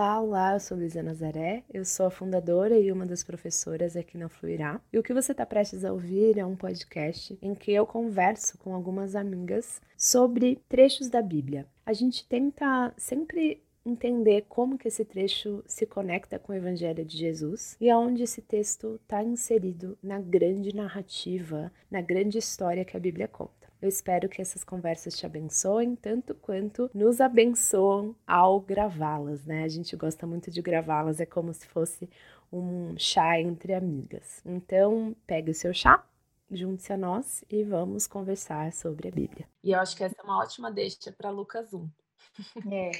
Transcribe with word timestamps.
Olá, 0.00 0.18
olá, 0.18 0.52
eu 0.54 0.60
sou 0.60 0.78
Luísa 0.78 1.02
Nazaré, 1.02 1.62
eu 1.70 1.84
sou 1.84 2.06
a 2.06 2.10
fundadora 2.10 2.78
e 2.78 2.90
uma 2.90 3.04
das 3.04 3.22
professoras 3.22 3.94
aqui 3.96 4.16
na 4.16 4.30
Fluirá. 4.30 4.80
E 4.90 4.98
o 4.98 5.02
que 5.02 5.12
você 5.12 5.32
está 5.32 5.44
prestes 5.44 5.84
a 5.84 5.92
ouvir 5.92 6.38
é 6.38 6.46
um 6.46 6.56
podcast 6.56 7.38
em 7.42 7.54
que 7.54 7.70
eu 7.70 7.84
converso 7.84 8.56
com 8.56 8.74
algumas 8.74 9.14
amigas 9.14 9.78
sobre 9.98 10.58
trechos 10.70 11.10
da 11.10 11.20
Bíblia. 11.20 11.66
A 11.84 11.92
gente 11.92 12.26
tenta 12.26 12.94
sempre 12.96 13.62
entender 13.84 14.46
como 14.48 14.78
que 14.78 14.88
esse 14.88 15.04
trecho 15.04 15.62
se 15.66 15.84
conecta 15.84 16.38
com 16.38 16.54
o 16.54 16.56
Evangelho 16.56 17.04
de 17.04 17.18
Jesus 17.18 17.76
e 17.78 17.90
aonde 17.90 18.22
esse 18.22 18.40
texto 18.40 18.98
está 19.02 19.22
inserido 19.22 19.98
na 20.02 20.18
grande 20.18 20.74
narrativa, 20.74 21.70
na 21.90 22.00
grande 22.00 22.38
história 22.38 22.86
que 22.86 22.96
a 22.96 23.00
Bíblia 23.00 23.28
conta. 23.28 23.59
Eu 23.80 23.88
espero 23.88 24.28
que 24.28 24.42
essas 24.42 24.62
conversas 24.62 25.16
te 25.16 25.24
abençoem 25.24 25.96
tanto 25.96 26.34
quanto 26.34 26.90
nos 26.92 27.20
abençoam 27.20 28.14
ao 28.26 28.60
gravá-las, 28.60 29.44
né? 29.46 29.64
A 29.64 29.68
gente 29.68 29.96
gosta 29.96 30.26
muito 30.26 30.50
de 30.50 30.60
gravá-las, 30.60 31.18
é 31.18 31.24
como 31.24 31.54
se 31.54 31.66
fosse 31.66 32.08
um 32.52 32.98
chá 32.98 33.40
entre 33.40 33.72
amigas. 33.72 34.42
Então, 34.44 35.16
pegue 35.26 35.50
o 35.50 35.54
seu 35.54 35.72
chá, 35.72 36.04
junte-se 36.50 36.92
a 36.92 36.96
nós 36.98 37.42
e 37.48 37.64
vamos 37.64 38.06
conversar 38.06 38.70
sobre 38.72 39.08
a 39.08 39.10
Bíblia. 39.10 39.48
E 39.64 39.72
eu 39.72 39.80
acho 39.80 39.96
que 39.96 40.04
essa 40.04 40.16
é 40.18 40.24
uma 40.24 40.38
ótima 40.42 40.70
deixa 40.70 41.10
para 41.12 41.30
Lucas 41.30 41.72
1. 41.72 41.88
É, 42.72 42.90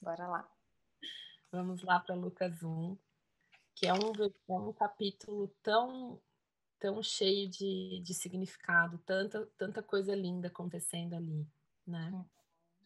bora 0.00 0.26
lá. 0.26 0.48
Vamos 1.52 1.82
lá 1.82 2.00
para 2.00 2.14
Lucas 2.14 2.62
1, 2.62 2.96
que 3.74 3.86
é 3.86 3.92
um, 3.92 4.12
é 4.48 4.52
um 4.52 4.72
capítulo 4.72 5.48
tão 5.62 6.18
tão 6.80 7.02
cheio 7.02 7.48
de, 7.48 8.00
de 8.02 8.14
significado, 8.14 8.98
tanta, 9.04 9.46
tanta 9.58 9.82
coisa 9.82 10.14
linda 10.14 10.48
acontecendo 10.48 11.14
ali, 11.14 11.46
né? 11.86 12.10
Hum. 12.12 12.24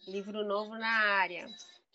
Livro 0.08 0.44
novo 0.44 0.76
na 0.76 0.88
área. 0.88 1.46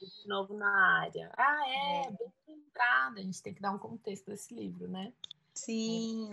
Livro 0.01 0.27
novo 0.27 0.53
na 0.53 1.01
área. 1.01 1.29
Ah, 1.37 1.69
é, 1.69 2.07
é. 2.07 2.11
bem 2.11 2.33
lembrada. 2.47 3.19
A 3.19 3.23
gente 3.23 3.43
tem 3.43 3.53
que 3.53 3.61
dar 3.61 3.71
um 3.71 3.77
contexto 3.77 4.27
desse 4.27 4.53
livro, 4.53 4.87
né? 4.87 5.13
Sim. 5.53 6.29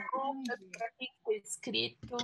Quem 0.99 1.13
foi 1.25 1.37
escrito? 1.39 2.17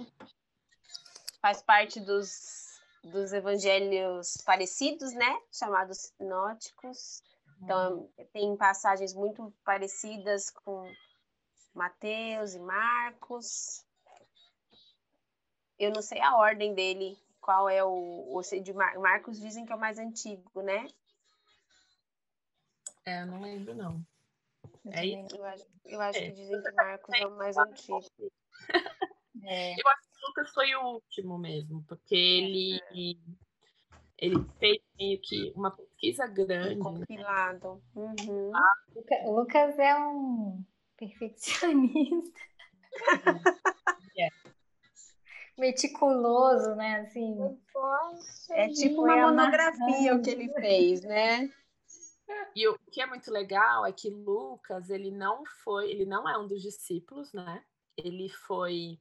Faz 1.40 1.60
parte 1.60 2.00
dos, 2.00 2.80
dos 3.02 3.32
evangelhos 3.32 4.36
parecidos, 4.46 5.12
né? 5.12 5.40
Chamados 5.50 6.12
sinóticos. 6.16 7.22
Então, 7.60 7.98
hum. 7.98 8.26
tem 8.32 8.56
passagens 8.56 9.12
muito 9.12 9.52
parecidas 9.64 10.48
com 10.48 10.88
Mateus 11.74 12.54
e 12.54 12.58
Marcos. 12.58 13.84
Eu 15.78 15.90
não 15.90 16.02
sei 16.02 16.20
a 16.20 16.36
ordem 16.36 16.74
dele, 16.74 17.18
qual 17.40 17.68
é 17.68 17.82
o, 17.82 18.36
o 18.36 18.42
de 18.42 18.72
Mar, 18.72 18.98
Marcos 18.98 19.40
dizem 19.40 19.64
que 19.64 19.72
é 19.72 19.76
o 19.76 19.80
mais 19.80 19.98
antigo, 19.98 20.62
né? 20.62 20.86
É, 23.04 23.22
eu 23.22 23.26
não 23.26 23.40
lembro 23.40 23.74
não. 23.74 24.04
Eu, 24.84 24.92
é 24.92 25.26
eu 25.32 25.44
acho, 25.44 25.66
eu 25.84 26.00
acho 26.00 26.18
é. 26.18 26.30
que 26.30 26.32
dizem 26.32 26.62
que 26.62 26.72
Marcos 26.72 27.14
é 27.14 27.26
o 27.26 27.36
mais 27.36 27.56
antigo. 27.56 28.00
É. 29.44 29.72
Eu 29.72 29.88
acho 29.88 30.02
que 30.02 30.26
Lucas 30.26 30.50
foi 30.50 30.74
o 30.76 30.92
último 30.92 31.36
mesmo, 31.36 31.82
porque 31.88 32.14
ele 32.14 32.76
é. 32.76 33.16
ele 34.18 34.36
fez 34.60 34.78
meio 34.96 35.20
que 35.20 35.52
uma 35.56 35.70
pesquisa 35.70 36.28
grande. 36.28 36.80
Um 36.80 36.92
né? 36.92 37.00
compilado. 37.00 37.82
Né? 37.94 38.14
Uhum. 38.20 38.52
O 39.24 39.40
Lucas 39.40 39.76
é 39.80 39.98
um 39.98 40.64
perfeccionista. 41.02 42.40
É. 44.18 44.28
Meticuloso, 45.58 46.74
né? 46.74 47.00
Assim. 47.00 47.38
É 48.50 48.68
tipo 48.68 49.02
uma 49.02 49.30
monografia 49.30 50.14
o 50.14 50.20
que 50.20 50.28
ele 50.28 50.52
fez, 50.52 51.00
né? 51.02 51.50
E 52.54 52.68
o 52.68 52.78
que 52.90 53.00
é 53.00 53.06
muito 53.06 53.30
legal 53.30 53.86
é 53.86 53.92
que 53.92 54.10
Lucas, 54.10 54.90
ele 54.90 55.10
não 55.10 55.42
foi, 55.64 55.90
ele 55.90 56.04
não 56.04 56.28
é 56.28 56.36
um 56.36 56.46
dos 56.46 56.60
discípulos, 56.60 57.32
né? 57.32 57.64
Ele 57.96 58.28
foi, 58.28 59.00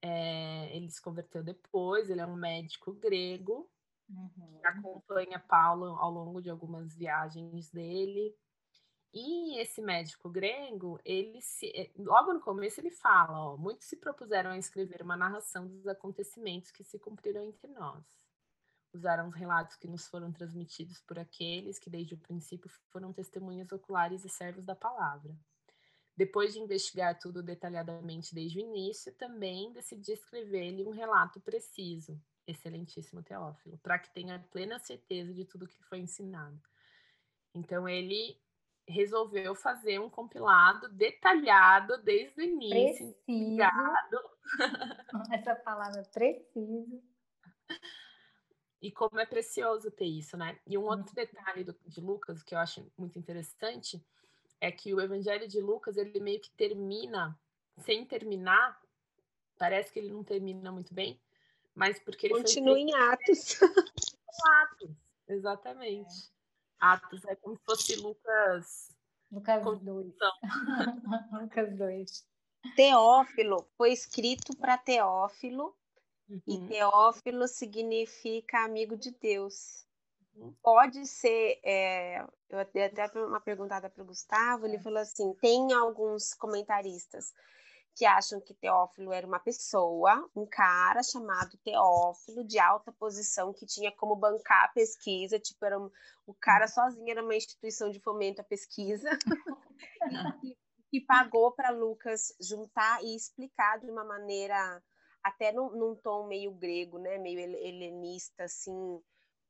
é, 0.00 0.74
ele 0.74 0.90
se 0.90 1.02
converteu 1.02 1.42
depois, 1.42 2.08
ele 2.08 2.22
é 2.22 2.26
um 2.26 2.36
médico 2.36 2.94
grego, 2.94 3.70
uhum. 4.08 4.58
que 4.58 4.66
acompanha 4.66 5.38
Paulo 5.38 5.96
ao 5.98 6.10
longo 6.10 6.40
de 6.40 6.48
algumas 6.48 6.96
viagens 6.96 7.70
dele. 7.70 8.34
E 9.18 9.58
esse 9.58 9.80
médico 9.80 10.28
grego, 10.28 11.00
ele 11.02 11.40
se, 11.40 11.72
eh, 11.74 11.90
logo 11.96 12.34
no 12.34 12.40
começo 12.40 12.78
ele 12.78 12.90
fala, 12.90 13.46
ó, 13.46 13.56
muitos 13.56 13.86
se 13.86 13.96
propuseram 13.96 14.50
a 14.50 14.58
escrever 14.58 15.00
uma 15.00 15.16
narração 15.16 15.66
dos 15.66 15.86
acontecimentos 15.86 16.70
que 16.70 16.84
se 16.84 16.98
cumpriram 16.98 17.42
entre 17.42 17.66
nós. 17.68 18.04
Usaram 18.92 19.28
os 19.28 19.34
relatos 19.34 19.74
que 19.76 19.88
nos 19.88 20.06
foram 20.06 20.30
transmitidos 20.30 21.00
por 21.00 21.18
aqueles 21.18 21.78
que 21.78 21.88
desde 21.88 22.12
o 22.12 22.18
princípio 22.18 22.68
foram 22.90 23.10
testemunhas 23.10 23.72
oculares 23.72 24.22
e 24.22 24.28
servos 24.28 24.66
da 24.66 24.74
palavra. 24.74 25.34
Depois 26.14 26.52
de 26.52 26.60
investigar 26.60 27.18
tudo 27.18 27.42
detalhadamente 27.42 28.34
desde 28.34 28.58
o 28.58 28.60
início, 28.60 29.14
também 29.14 29.72
decidi 29.72 30.12
escrever-lhe 30.12 30.84
um 30.84 30.90
relato 30.90 31.40
preciso, 31.40 32.20
excelentíssimo 32.46 33.22
Teófilo, 33.22 33.78
para 33.78 33.98
que 33.98 34.12
tenha 34.12 34.46
plena 34.50 34.78
certeza 34.78 35.32
de 35.32 35.46
tudo 35.46 35.66
que 35.66 35.82
foi 35.84 36.00
ensinado. 36.00 36.60
Então 37.54 37.88
ele 37.88 38.38
resolveu 38.88 39.54
fazer 39.54 39.98
um 39.98 40.08
compilado 40.08 40.88
detalhado 40.88 41.98
desde 41.98 42.40
o 42.40 42.44
início. 42.44 43.12
Preciso. 43.26 43.58
Essa 45.32 45.54
palavra 45.56 46.02
preciso. 46.12 47.02
E 48.80 48.92
como 48.92 49.18
é 49.18 49.26
precioso 49.26 49.90
ter 49.90 50.06
isso, 50.06 50.36
né? 50.36 50.58
E 50.66 50.78
um 50.78 50.84
outro 50.84 51.14
detalhe 51.14 51.64
do, 51.64 51.76
de 51.84 52.00
Lucas 52.00 52.42
que 52.42 52.54
eu 52.54 52.58
acho 52.58 52.86
muito 52.96 53.18
interessante 53.18 54.04
é 54.60 54.70
que 54.70 54.94
o 54.94 55.00
Evangelho 55.00 55.48
de 55.48 55.60
Lucas 55.60 55.96
ele 55.96 56.20
meio 56.20 56.40
que 56.40 56.50
termina 56.50 57.38
sem 57.78 58.04
terminar. 58.04 58.80
Parece 59.58 59.92
que 59.92 59.98
ele 59.98 60.12
não 60.12 60.22
termina 60.22 60.70
muito 60.70 60.94
bem, 60.94 61.20
mas 61.74 61.98
porque 61.98 62.26
ele 62.26 62.34
continua 62.34 62.74
foi... 62.74 62.80
em 62.82 62.94
Atos. 62.94 63.62
Atos, 64.60 64.90
exatamente. 65.26 66.35
Atos 66.80 67.24
é 67.24 67.36
como 67.36 67.56
se 67.56 67.64
fosse 67.64 67.96
Lucas. 67.96 68.96
Lucas 69.30 69.80
2. 69.80 70.14
Lucas 71.40 71.76
2. 71.76 72.26
Teófilo 72.74 73.68
foi 73.76 73.92
escrito 73.92 74.56
para 74.56 74.78
Teófilo 74.78 75.76
uhum. 76.28 76.40
e 76.46 76.68
Teófilo 76.68 77.46
significa 77.46 78.64
amigo 78.64 78.96
de 78.96 79.10
Deus. 79.12 79.86
Uhum. 80.34 80.54
Pode 80.62 81.06
ser, 81.06 81.60
é, 81.62 82.24
eu 82.48 82.64
dei 82.72 82.84
até 82.84 83.06
uma 83.18 83.40
perguntada 83.40 83.88
para 83.88 84.02
o 84.02 84.06
Gustavo, 84.06 84.66
ele 84.66 84.76
é. 84.76 84.82
falou 84.82 84.98
assim: 84.98 85.34
tem 85.40 85.72
alguns 85.72 86.34
comentaristas 86.34 87.32
que 87.96 88.04
acham 88.04 88.38
que 88.42 88.52
Teófilo 88.52 89.10
era 89.10 89.26
uma 89.26 89.40
pessoa, 89.40 90.28
um 90.36 90.44
cara 90.44 91.02
chamado 91.02 91.56
Teófilo, 91.64 92.44
de 92.44 92.58
alta 92.58 92.92
posição, 92.92 93.54
que 93.54 93.64
tinha 93.64 93.90
como 93.90 94.14
bancar 94.14 94.66
a 94.66 94.68
pesquisa, 94.68 95.38
tipo, 95.38 95.64
era 95.64 95.80
um, 95.80 95.90
o 96.26 96.34
cara 96.34 96.68
sozinho 96.68 97.10
era 97.10 97.24
uma 97.24 97.34
instituição 97.34 97.90
de 97.90 97.98
fomento 97.98 98.42
à 98.42 98.44
pesquisa, 98.44 99.08
e, 100.44 100.54
que 100.90 101.00
pagou 101.00 101.52
para 101.52 101.70
Lucas 101.70 102.34
juntar 102.38 103.02
e 103.02 103.16
explicar 103.16 103.80
de 103.80 103.90
uma 103.90 104.04
maneira, 104.04 104.82
até 105.22 105.50
num, 105.50 105.70
num 105.70 105.96
tom 105.96 106.26
meio 106.26 106.52
grego, 106.52 106.98
né, 106.98 107.16
meio 107.16 107.40
helenista, 107.40 108.44
assim, 108.44 109.02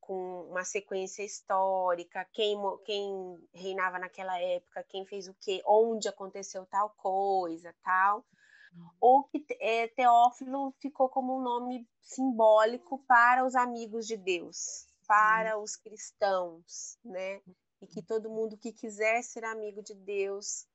com 0.06 0.42
uma 0.50 0.64
sequência 0.64 1.22
histórica, 1.22 2.24
quem, 2.32 2.56
quem 2.84 3.48
reinava 3.52 3.98
naquela 3.98 4.38
época, 4.40 4.84
quem 4.88 5.04
fez 5.04 5.28
o 5.28 5.34
quê, 5.40 5.62
onde 5.66 6.08
aconteceu 6.08 6.64
tal 6.66 6.90
coisa, 6.90 7.74
tal 7.82 8.24
ou 9.00 9.24
que 9.24 9.44
é, 9.60 9.88
Teófilo 9.88 10.74
ficou 10.78 11.08
como 11.08 11.38
um 11.38 11.42
nome 11.42 11.86
simbólico 12.02 13.02
para 13.06 13.44
os 13.44 13.54
amigos 13.54 14.06
de 14.06 14.16
Deus, 14.16 14.86
para 15.06 15.58
os 15.58 15.76
cristãos, 15.76 16.98
né? 17.04 17.40
E 17.80 17.86
que 17.86 18.02
todo 18.02 18.30
mundo 18.30 18.56
que 18.56 18.72
quiser 18.72 19.22
ser 19.22 19.44
amigo 19.44 19.82
de 19.82 19.94
Deus, 19.94 20.66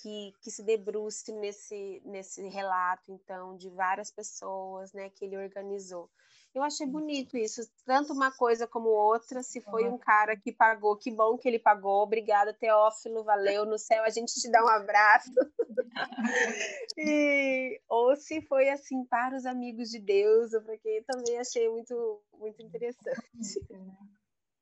que, 0.00 0.32
que 0.40 0.50
se 0.50 0.62
debruce 0.62 1.32
nesse, 1.32 2.02
nesse 2.04 2.46
relato, 2.48 3.12
então, 3.12 3.56
de 3.56 3.68
várias 3.70 4.10
pessoas, 4.10 4.92
né, 4.92 5.10
que 5.10 5.24
ele 5.24 5.36
organizou. 5.36 6.10
Eu 6.54 6.62
achei 6.62 6.86
bonito 6.86 7.36
isso, 7.36 7.68
tanto 7.84 8.12
uma 8.12 8.30
coisa 8.30 8.64
como 8.64 8.88
outra. 8.88 9.42
Se 9.42 9.60
foi 9.60 9.88
um 9.88 9.98
cara 9.98 10.36
que 10.36 10.52
pagou, 10.52 10.96
que 10.96 11.10
bom 11.10 11.36
que 11.36 11.48
ele 11.48 11.58
pagou. 11.58 12.02
Obrigada, 12.02 12.54
Teófilo, 12.54 13.24
valeu. 13.24 13.66
No 13.66 13.76
céu 13.76 14.04
a 14.04 14.10
gente 14.10 14.32
te 14.34 14.48
dá 14.48 14.64
um 14.64 14.68
abraço. 14.68 15.32
e, 16.96 17.80
ou 17.88 18.14
se 18.14 18.40
foi 18.42 18.68
assim 18.68 19.04
para 19.04 19.36
os 19.36 19.44
amigos 19.44 19.90
de 19.90 19.98
Deus, 19.98 20.52
porque 20.64 21.02
também 21.08 21.38
achei 21.38 21.68
muito, 21.68 22.22
muito 22.38 22.62
interessante. 22.62 23.66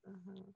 Uhum. 0.06 0.52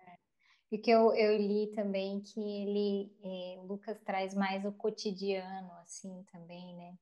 E 0.72 0.78
que 0.78 0.90
eu, 0.90 1.14
eu 1.14 1.36
li 1.36 1.68
também 1.74 2.20
que 2.20 2.40
ele, 2.40 3.12
eh, 3.22 3.60
Lucas 3.62 4.00
traz 4.00 4.34
mais 4.34 4.64
o 4.64 4.72
cotidiano, 4.72 5.70
assim, 5.82 6.24
também, 6.32 6.74
né? 6.74 6.98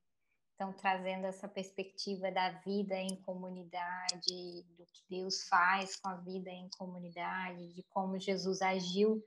Então, 0.55 0.71
trazendo 0.71 1.25
essa 1.25 1.49
perspectiva 1.49 2.31
da 2.31 2.49
vida 2.49 2.95
em 2.95 3.15
comunidade, 3.23 4.63
do 4.77 4.85
que 4.85 5.03
Deus 5.09 5.47
faz 5.49 5.97
com 5.97 6.07
a 6.07 6.15
vida 6.15 6.49
em 6.49 6.69
comunidade, 6.77 7.73
de 7.73 7.83
como 7.83 8.17
Jesus 8.17 8.61
agiu 8.61 9.21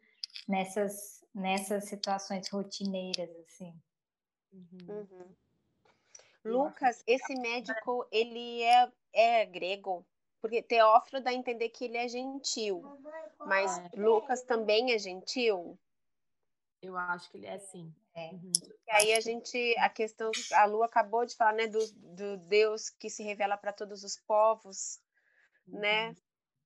nessas, 0.49 1.23
nessas 1.35 1.85
situações 1.85 2.49
rotineiras, 2.49 3.29
assim. 3.41 3.75
Uhum. 4.51 4.89
Uhum. 4.89 5.35
Lucas, 6.45 7.03
esse 7.07 7.35
é 7.35 7.41
médico, 7.41 8.07
ele 8.11 8.63
é, 8.63 8.91
é 9.13 9.45
grego? 9.45 10.07
Porque 10.41 10.63
Teófilo 10.63 11.23
dá 11.23 11.31
a 11.31 11.35
entender 11.35 11.69
que 11.69 11.85
ele 11.85 11.99
é 11.99 12.09
gentil, 12.09 12.83
mas 13.41 13.77
é. 13.79 13.91
Lucas 13.97 14.43
também 14.43 14.93
é 14.93 14.99
gentil? 14.99 15.79
Eu 16.81 16.97
acho 16.97 17.31
que 17.31 17.39
ele 17.39 17.47
é 17.47 17.59
sim. 17.59 17.93
É. 18.15 18.31
Uhum. 18.31 18.53
E 18.87 18.91
aí 18.91 19.13
a 19.15 19.21
gente, 19.21 19.77
a 19.79 19.89
questão, 19.89 20.31
a 20.53 20.65
Lu 20.65 20.83
acabou 20.83 21.25
de 21.25 21.37
falar, 21.37 21.53
né, 21.53 21.67
do, 21.67 21.79
do 21.93 22.37
Deus 22.49 22.91
que 22.91 23.11
se 23.11 23.23
revela 23.23 23.57
para 23.57 23.73
todos 23.73 24.05
os 24.05 24.17
povos, 24.17 25.01
né? 25.67 26.09
uhum. 26.09 26.11
né? 26.11 26.17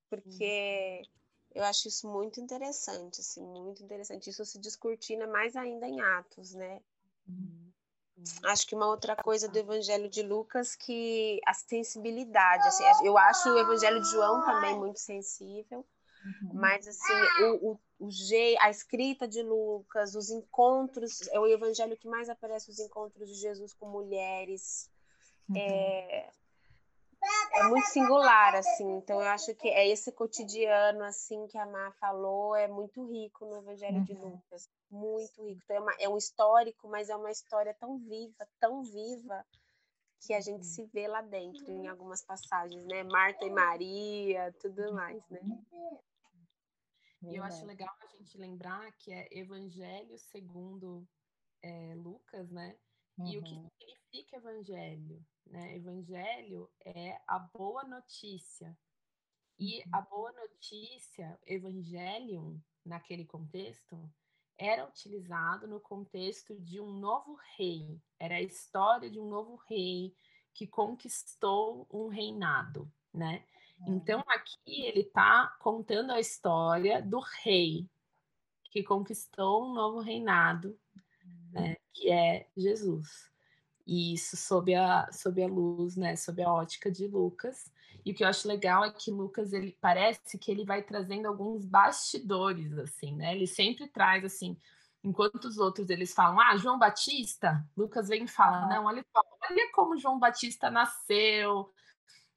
Porque 0.09 1.03
uhum. 1.03 1.63
eu 1.63 1.65
acho 1.65 1.89
isso 1.89 2.07
muito 2.07 2.41
interessante, 2.41 3.21
assim, 3.21 3.43
muito 3.43 3.83
interessante. 3.83 4.29
Isso 4.29 4.45
se 4.45 4.59
descortina 4.59 5.27
mais 5.27 5.57
ainda 5.57 5.87
em 5.87 6.01
Atos, 6.01 6.55
né? 6.55 6.81
Uhum. 7.27 7.73
Acho 8.45 8.67
que 8.67 8.75
uma 8.75 8.87
outra 8.87 9.17
coisa 9.17 9.49
do 9.49 9.59
Evangelho 9.59 10.09
de 10.09 10.23
Lucas 10.23 10.77
que 10.77 11.41
a 11.47 11.55
sensibilidade, 11.55 12.67
assim, 12.67 12.85
eu 13.05 13.17
acho 13.17 13.49
o 13.49 13.59
Evangelho 13.59 14.01
de 14.01 14.11
João 14.11 14.45
também 14.45 14.79
muito 14.79 15.01
sensível, 15.01 15.85
uhum. 16.25 16.51
mas 16.53 16.87
assim, 16.87 17.13
o, 17.45 17.73
o, 17.73 17.81
o 18.03 18.09
a 18.61 18.71
escrita 18.71 19.29
de 19.29 19.43
Lucas, 19.43 20.15
os 20.17 20.29
encontros, 20.31 21.21
é 21.29 21.39
o 21.39 21.47
Evangelho 21.47 21.97
que 21.97 22.09
mais 22.09 22.29
aparece 22.29 22.69
os 22.69 22.81
encontros 22.81 23.29
de 23.29 23.37
Jesus 23.37 23.73
com 23.75 23.89
mulheres, 23.89 24.91
uhum. 25.49 25.57
é, 25.57 26.29
é 27.55 27.63
muito 27.69 27.87
singular, 27.87 28.57
assim. 28.57 28.97
Então, 28.97 29.21
eu 29.21 29.29
acho 29.29 29.55
que 29.55 29.69
é 29.69 29.87
esse 29.87 30.11
cotidiano, 30.11 31.05
assim, 31.05 31.47
que 31.47 31.57
a 31.57 31.65
Má 31.65 31.93
falou, 32.01 32.57
é 32.57 32.67
muito 32.67 33.05
rico 33.07 33.47
no 33.47 33.59
Evangelho 33.59 33.99
uhum. 33.99 34.05
de 34.05 34.15
Lucas. 34.15 34.69
Muito 34.91 35.47
rico. 35.47 35.61
Então, 35.65 35.77
é, 35.77 35.81
uma, 35.81 35.95
é, 36.01 36.09
um 36.09 36.17
histórico, 36.19 36.89
mas 36.89 37.09
é 37.09 37.15
uma 37.15 37.31
história 37.31 37.75
tão 37.79 37.99
viva, 37.99 38.49
tão 38.59 38.83
viva, 38.83 39.47
que 40.27 40.35
a 40.35 40.41
gente 40.41 40.65
uhum. 40.65 40.73
se 40.75 40.85
vê 40.87 41.07
lá 41.07 41.23
dentro, 41.23 41.71
em 41.71 41.87
algumas 41.87 42.23
passagens, 42.23 42.85
né? 42.87 43.05
Marta 43.05 43.45
e 43.45 43.51
Maria, 43.51 44.53
tudo 44.61 44.93
mais, 44.93 45.23
né? 45.29 45.41
E 47.23 47.37
eu 47.37 47.45
acho 47.45 47.65
legal 47.65 47.95
a 48.01 48.07
gente 48.17 48.37
lembrar 48.37 48.91
que 48.93 49.13
é 49.13 49.29
Evangelho 49.31 50.19
segundo 50.19 51.07
é, 51.63 51.95
Lucas, 51.95 52.51
né? 52.51 52.77
Uhum. 53.19 53.27
E 53.29 53.39
o 53.39 53.43
que 53.43 53.55
uhum. 53.55 53.69
significa 53.79 54.37
evangelho? 54.37 55.25
Né? 55.47 55.77
Evangelho 55.77 56.71
é 56.85 57.21
a 57.27 57.39
boa 57.39 57.85
notícia. 57.85 58.77
E 59.59 59.83
a 59.93 59.99
uhum. 59.99 60.05
boa 60.11 60.33
notícia, 60.33 61.39
evangelium, 61.47 62.61
naquele 62.85 63.25
contexto, 63.25 64.11
era 64.59 64.87
utilizado 64.87 65.67
no 65.67 65.81
contexto 65.81 66.59
de 66.61 66.81
um 66.81 66.93
novo 66.93 67.39
rei. 67.57 68.01
Era 68.19 68.37
a 68.37 68.43
história 68.43 69.11
de 69.11 69.19
um 69.19 69.29
novo 69.29 69.57
rei 69.69 70.15
que 70.55 70.67
conquistou 70.67 71.87
um 71.91 72.09
reinado, 72.09 72.91
né? 73.13 73.45
Então 73.87 74.21
uhum. 74.21 74.25
aqui 74.29 74.85
ele 74.87 75.01
está 75.01 75.55
contando 75.59 76.13
a 76.13 76.21
história 76.21 77.03
do 77.03 77.21
rei 77.43 77.89
que 78.71 78.83
conquistou 78.83 79.67
um 79.69 79.75
novo 79.75 80.01
reinado, 80.01 80.79
né? 81.53 81.77
Que 81.93 82.11
é 82.11 82.49
Jesus. 82.57 83.31
E 83.87 84.15
isso 84.15 84.37
sob 84.37 84.75
a, 84.75 85.11
sob 85.13 85.43
a 85.43 85.47
luz, 85.47 85.97
né, 85.97 86.17
sob 86.17 86.43
a 86.43 86.51
ótica 86.51 86.91
de 86.91 87.07
Lucas. 87.07 87.71
E 88.05 88.13
o 88.13 88.15
que 88.15 88.25
eu 88.25 88.29
acho 88.29 88.49
legal 88.49 88.85
é 88.85 88.91
que 88.91 89.11
Lucas, 89.11 89.53
ele 89.53 89.77
parece 89.81 90.39
que 90.39 90.51
ele 90.51 90.65
vai 90.65 90.83
trazendo 90.83 91.27
alguns 91.27 91.65
bastidores, 91.65 92.73
assim, 92.79 93.15
né? 93.15 93.35
Ele 93.35 93.47
sempre 93.47 93.87
traz, 93.87 94.25
assim, 94.25 94.57
enquanto 95.05 95.45
os 95.45 95.59
outros 95.59 95.91
eles 95.91 96.15
falam, 96.15 96.41
ah, 96.41 96.57
João 96.57 96.79
Batista, 96.79 97.65
Lucas 97.77 98.09
vem 98.09 98.25
e 98.25 98.29
fala, 98.29 98.67
não, 98.67 98.87
olha, 98.87 99.05
olha 99.15 99.73
como 99.73 99.99
João 99.99 100.19
Batista 100.19 100.71
nasceu, 100.71 101.71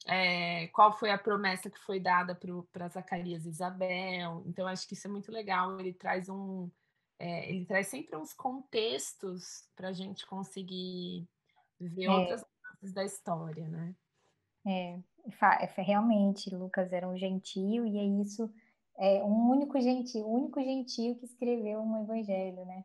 é, 0.06 0.68
qual 0.68 0.98
foi 0.98 1.10
a 1.10 1.18
promessa 1.18 1.70
que 1.70 1.80
foi 1.80 2.00
dada 2.00 2.40
para 2.72 2.88
Zacarias 2.88 3.46
e 3.46 3.50
Isabel. 3.50 4.44
Então, 4.46 4.68
acho 4.68 4.88
que 4.88 4.94
isso 4.94 5.08
é 5.08 5.10
muito 5.10 5.32
legal. 5.32 5.80
Ele 5.80 5.94
traz 5.94 6.30
um, 6.30 6.70
é, 7.18 7.50
ele 7.50 7.66
traz 7.66 7.88
sempre 7.88 8.16
uns 8.16 8.34
contextos 8.34 9.68
para 9.76 9.90
a 9.90 9.94
gente 9.94 10.26
conseguir 10.28 11.28
ver 11.80 12.06
é. 12.06 12.12
outras 12.12 12.44
partes 12.62 12.94
da 12.94 13.04
história, 13.04 13.68
né? 13.68 13.96
É, 14.68 15.00
é, 15.62 15.82
realmente, 15.82 16.54
Lucas 16.54 16.92
era 16.92 17.08
um 17.08 17.18
gentio 17.18 17.86
e 17.86 17.98
é 17.98 18.04
isso, 18.22 18.52
é 18.98 19.24
um 19.24 19.50
único 19.50 19.80
gentio, 19.80 20.28
único 20.28 20.62
gentio 20.62 21.16
que 21.16 21.26
escreveu 21.26 21.82
um 21.82 22.02
evangelho, 22.04 22.66
né? 22.66 22.84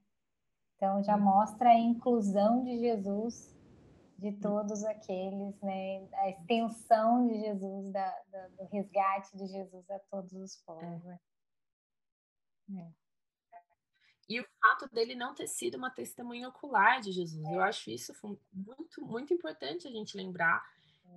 Então 0.77 1.03
já 1.03 1.17
mostra 1.17 1.71
a 1.71 1.79
inclusão 1.79 2.65
de 2.65 2.79
Jesus 2.79 3.55
de 4.21 4.33
todos 4.33 4.85
aqueles, 4.85 5.59
né? 5.63 6.07
A 6.13 6.29
extensão 6.29 7.27
de 7.27 7.41
Jesus, 7.41 7.93
da, 7.93 8.23
da 8.31 8.49
do 8.49 8.65
resgate 8.67 9.37
de 9.37 9.47
Jesus 9.47 9.91
a 9.91 9.99
todos 10.11 10.33
os 10.33 10.57
povos. 10.57 11.05
Né? 11.05 11.19
É. 12.77 12.93
E 14.29 14.41
o 14.41 14.47
fato 14.61 14.89
dele 14.93 15.15
não 15.15 15.35
ter 15.35 15.49
sido 15.49 15.77
uma 15.77 15.91
testemunha 15.91 16.49
ocular 16.49 17.01
de 17.01 17.11
Jesus. 17.11 17.45
Eu 17.51 17.63
acho 17.63 17.91
isso 17.91 18.13
muito, 18.53 19.05
muito 19.05 19.35
importante 19.35 19.89
a 19.89 19.91
gente 19.91 20.17
lembrar. 20.17 20.63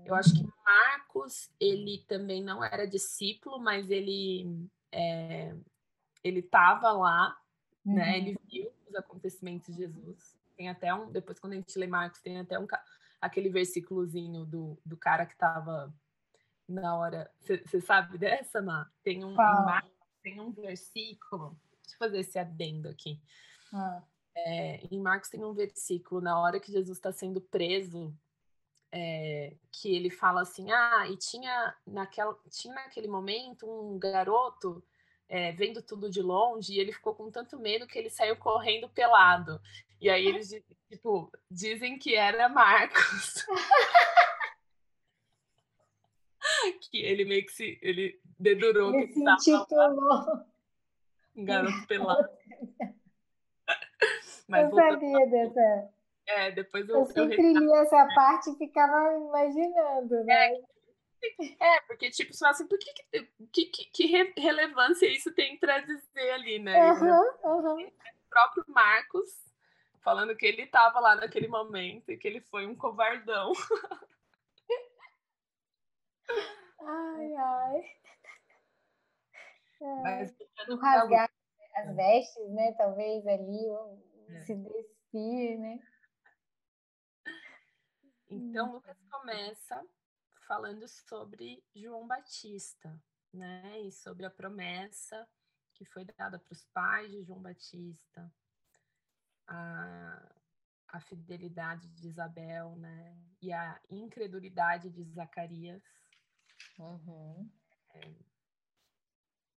Eu 0.06 0.16
acho 0.16 0.34
que 0.34 0.44
Marcos, 0.66 1.52
ele 1.60 2.04
também 2.08 2.42
não 2.42 2.64
era 2.64 2.88
discípulo, 2.88 3.60
mas 3.60 3.92
ele 3.92 4.68
é, 4.92 5.56
ele 6.24 6.40
estava 6.40 6.92
lá, 6.92 7.38
uhum. 7.86 7.96
né? 7.96 8.18
Ele 8.18 8.32
uhum. 8.32 8.48
viu 8.50 8.72
os 8.88 8.96
acontecimentos 8.96 9.68
de 9.68 9.74
Jesus. 9.74 10.36
Tem 10.64 10.70
até 10.70 10.94
um, 10.94 11.12
depois 11.12 11.38
quando 11.40 11.54
a 11.54 11.56
gente 11.58 11.78
lê 11.78 11.86
Marcos, 11.88 12.22
tem 12.22 12.40
até 12.40 12.58
um 12.58 12.66
aquele 13.20 13.50
versículozinho 13.50 14.46
do, 14.46 14.80
do 14.86 14.96
cara 14.96 15.26
que 15.26 15.34
estava 15.34 15.94
na 16.70 16.98
hora. 16.98 17.30
Você 17.42 17.82
sabe 17.82 18.18
dessa, 18.18 18.62
Má? 18.62 18.90
Tem 19.04 19.26
um, 19.26 19.36
tem 20.22 20.40
um 20.40 20.54
versículo 20.54 21.60
Deixa 21.82 21.96
eu 21.96 21.98
fazer 21.98 22.20
esse 22.20 22.40
adendo 22.40 22.88
aqui. 22.88 23.22
Ah. 23.74 24.02
É, 24.36 24.88
em 24.90 25.02
Marcos 25.02 25.30
tem 25.30 25.44
um 25.44 25.54
versículo, 25.54 26.22
na 26.22 26.40
hora 26.40 26.62
que 26.62 26.72
Jesus 26.72 26.98
está 26.98 27.12
sendo 27.12 27.42
preso, 27.42 28.16
é, 28.90 29.54
que 29.70 29.94
ele 29.94 30.10
fala 30.10 30.44
assim: 30.44 30.72
ah, 30.72 31.06
e 31.10 31.18
tinha, 31.18 31.76
naquela, 31.86 32.38
tinha 32.50 32.74
naquele 32.74 33.10
momento 33.10 33.70
um 33.70 34.00
garoto 34.00 34.82
é, 35.28 35.52
vendo 35.52 35.82
tudo 35.82 36.10
de 36.10 36.22
longe 36.22 36.74
e 36.74 36.80
ele 36.80 36.94
ficou 36.94 37.16
com 37.16 37.32
tanto 37.32 37.60
medo 37.60 37.88
que 37.88 37.98
ele 37.98 38.10
saiu 38.10 38.38
correndo 38.38 38.88
pelado. 38.88 39.60
E 40.04 40.10
aí 40.10 40.28
eles, 40.28 40.50
tipo, 40.90 41.32
dizem 41.50 41.98
que 41.98 42.14
era 42.14 42.50
Marcos. 42.50 43.48
que 46.92 47.02
ele 47.02 47.24
meio 47.24 47.46
que 47.46 47.54
se. 47.54 47.80
Ele 47.82 48.20
dedurou 48.38 48.94
ele 48.94 49.08
que 49.08 49.14
se 49.14 49.22
intitulou 49.22 50.44
um 51.38 51.46
garoto 51.46 51.72
pelado. 51.88 52.28
Mas 54.50 54.70
eu 54.70 54.76
sabia 54.76 55.26
dessa. 55.28 55.90
É, 56.28 56.52
depois 56.52 56.90
eu. 56.90 56.98
Eu 56.98 57.06
sempre 57.06 57.42
eu 57.42 57.60
li 57.60 57.72
essa 57.72 58.06
parte 58.14 58.50
e 58.50 58.58
ficava 58.58 59.16
imaginando, 59.16 60.22
né? 60.26 60.52
É, 61.62 61.62
é 61.62 61.80
porque, 61.88 62.10
tipo, 62.10 62.34
você 62.34 62.46
assim, 62.46 62.68
por 62.68 62.78
que, 62.78 62.92
que, 63.54 63.66
que, 63.68 63.86
que 63.86 64.08
relevância 64.42 65.06
isso 65.06 65.34
tem 65.34 65.58
para 65.58 65.80
dizer 65.80 66.32
ali, 66.32 66.60
né? 66.60 66.92
Uhum, 66.92 67.32
uhum. 67.46 67.88
O 67.88 68.30
próprio 68.30 68.66
Marcos 68.68 69.53
falando 70.04 70.36
que 70.36 70.46
ele 70.46 70.64
estava 70.64 71.00
lá 71.00 71.16
naquele 71.16 71.48
momento 71.48 72.12
e 72.12 72.18
que 72.18 72.28
ele 72.28 72.42
foi 72.42 72.68
um 72.68 72.76
covardão. 72.76 73.52
Ai, 76.86 77.34
ai. 77.36 77.82
Mas, 80.02 80.36
o 80.68 80.76
rasgar 80.76 81.32
as 81.76 81.88
é. 81.88 81.94
vestes, 81.94 82.52
né? 82.52 82.74
Talvez 82.74 83.26
ali, 83.26 83.70
ou 83.70 84.04
é. 84.30 84.40
se 84.42 84.56
despir, 84.56 85.60
né? 85.60 85.80
Então, 88.30 88.70
hum. 88.70 88.72
Lucas 88.74 88.98
começa 89.10 89.82
falando 90.48 90.88
sobre 90.88 91.64
João 91.74 92.06
Batista, 92.06 93.02
né? 93.34 93.80
E 93.82 93.92
sobre 93.92 94.26
a 94.26 94.30
promessa 94.30 95.28
que 95.74 95.86
foi 95.86 96.06
dada 96.06 96.40
para 96.40 96.54
os 96.54 96.66
pais 96.74 97.12
de 97.12 97.24
João 97.24 97.42
Batista, 97.42 98.32
a, 99.48 100.36
a 100.90 101.00
fidelidade 101.02 101.88
de 101.90 102.08
Isabel, 102.08 102.76
né? 102.76 103.18
E 103.42 103.52
a 103.52 103.80
incredulidade 103.90 104.90
de 104.90 105.04
Zacarias. 105.04 105.84
Uhum. 106.80 107.50
É, 107.96 108.12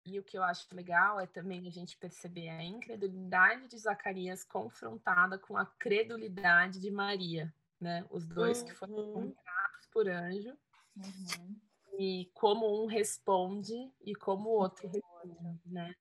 e 0.07 0.19
o 0.19 0.23
que 0.23 0.37
eu 0.37 0.43
acho 0.43 0.67
legal 0.75 1.19
é 1.19 1.27
também 1.27 1.67
a 1.67 1.71
gente 1.71 1.97
perceber 1.97 2.51
a 2.51 2.63
incredulidade 2.63 3.69
de 3.69 3.79
Zacarias 3.79 4.45
confrontada 4.45 5.39
com 5.39 5.57
a 5.57 5.65
credulidade 5.65 6.79
de 6.79 6.91
Maria, 6.91 7.53
né? 7.81 8.05
Os 8.11 8.27
dois 8.27 8.61
uhum. 8.61 8.67
que 8.67 8.75
foram 8.75 8.95
uhum. 8.95 9.11
encontrados 9.11 9.87
por 9.91 10.09
anjo. 10.09 10.55
Uhum. 10.95 11.61
E 11.99 12.31
como 12.35 12.83
um 12.83 12.87
responde 12.87 13.75
e 14.03 14.15
como 14.15 14.51
o 14.51 14.59
outro 14.61 14.87
responde, 14.89 15.61
né? 15.65 15.95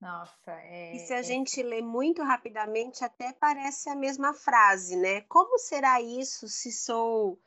Nossa, 0.00 0.52
é. 0.52 0.96
E 0.96 0.98
se 1.00 1.12
a 1.12 1.18
é... 1.18 1.22
gente 1.22 1.62
lê 1.62 1.82
muito 1.82 2.22
rapidamente, 2.22 3.04
até 3.04 3.32
parece 3.32 3.90
a 3.90 3.94
mesma 3.94 4.32
frase, 4.32 4.96
né? 4.96 5.20
Como 5.22 5.58
será 5.58 6.00
isso 6.00 6.48
se 6.48 6.72
sou. 6.72 7.38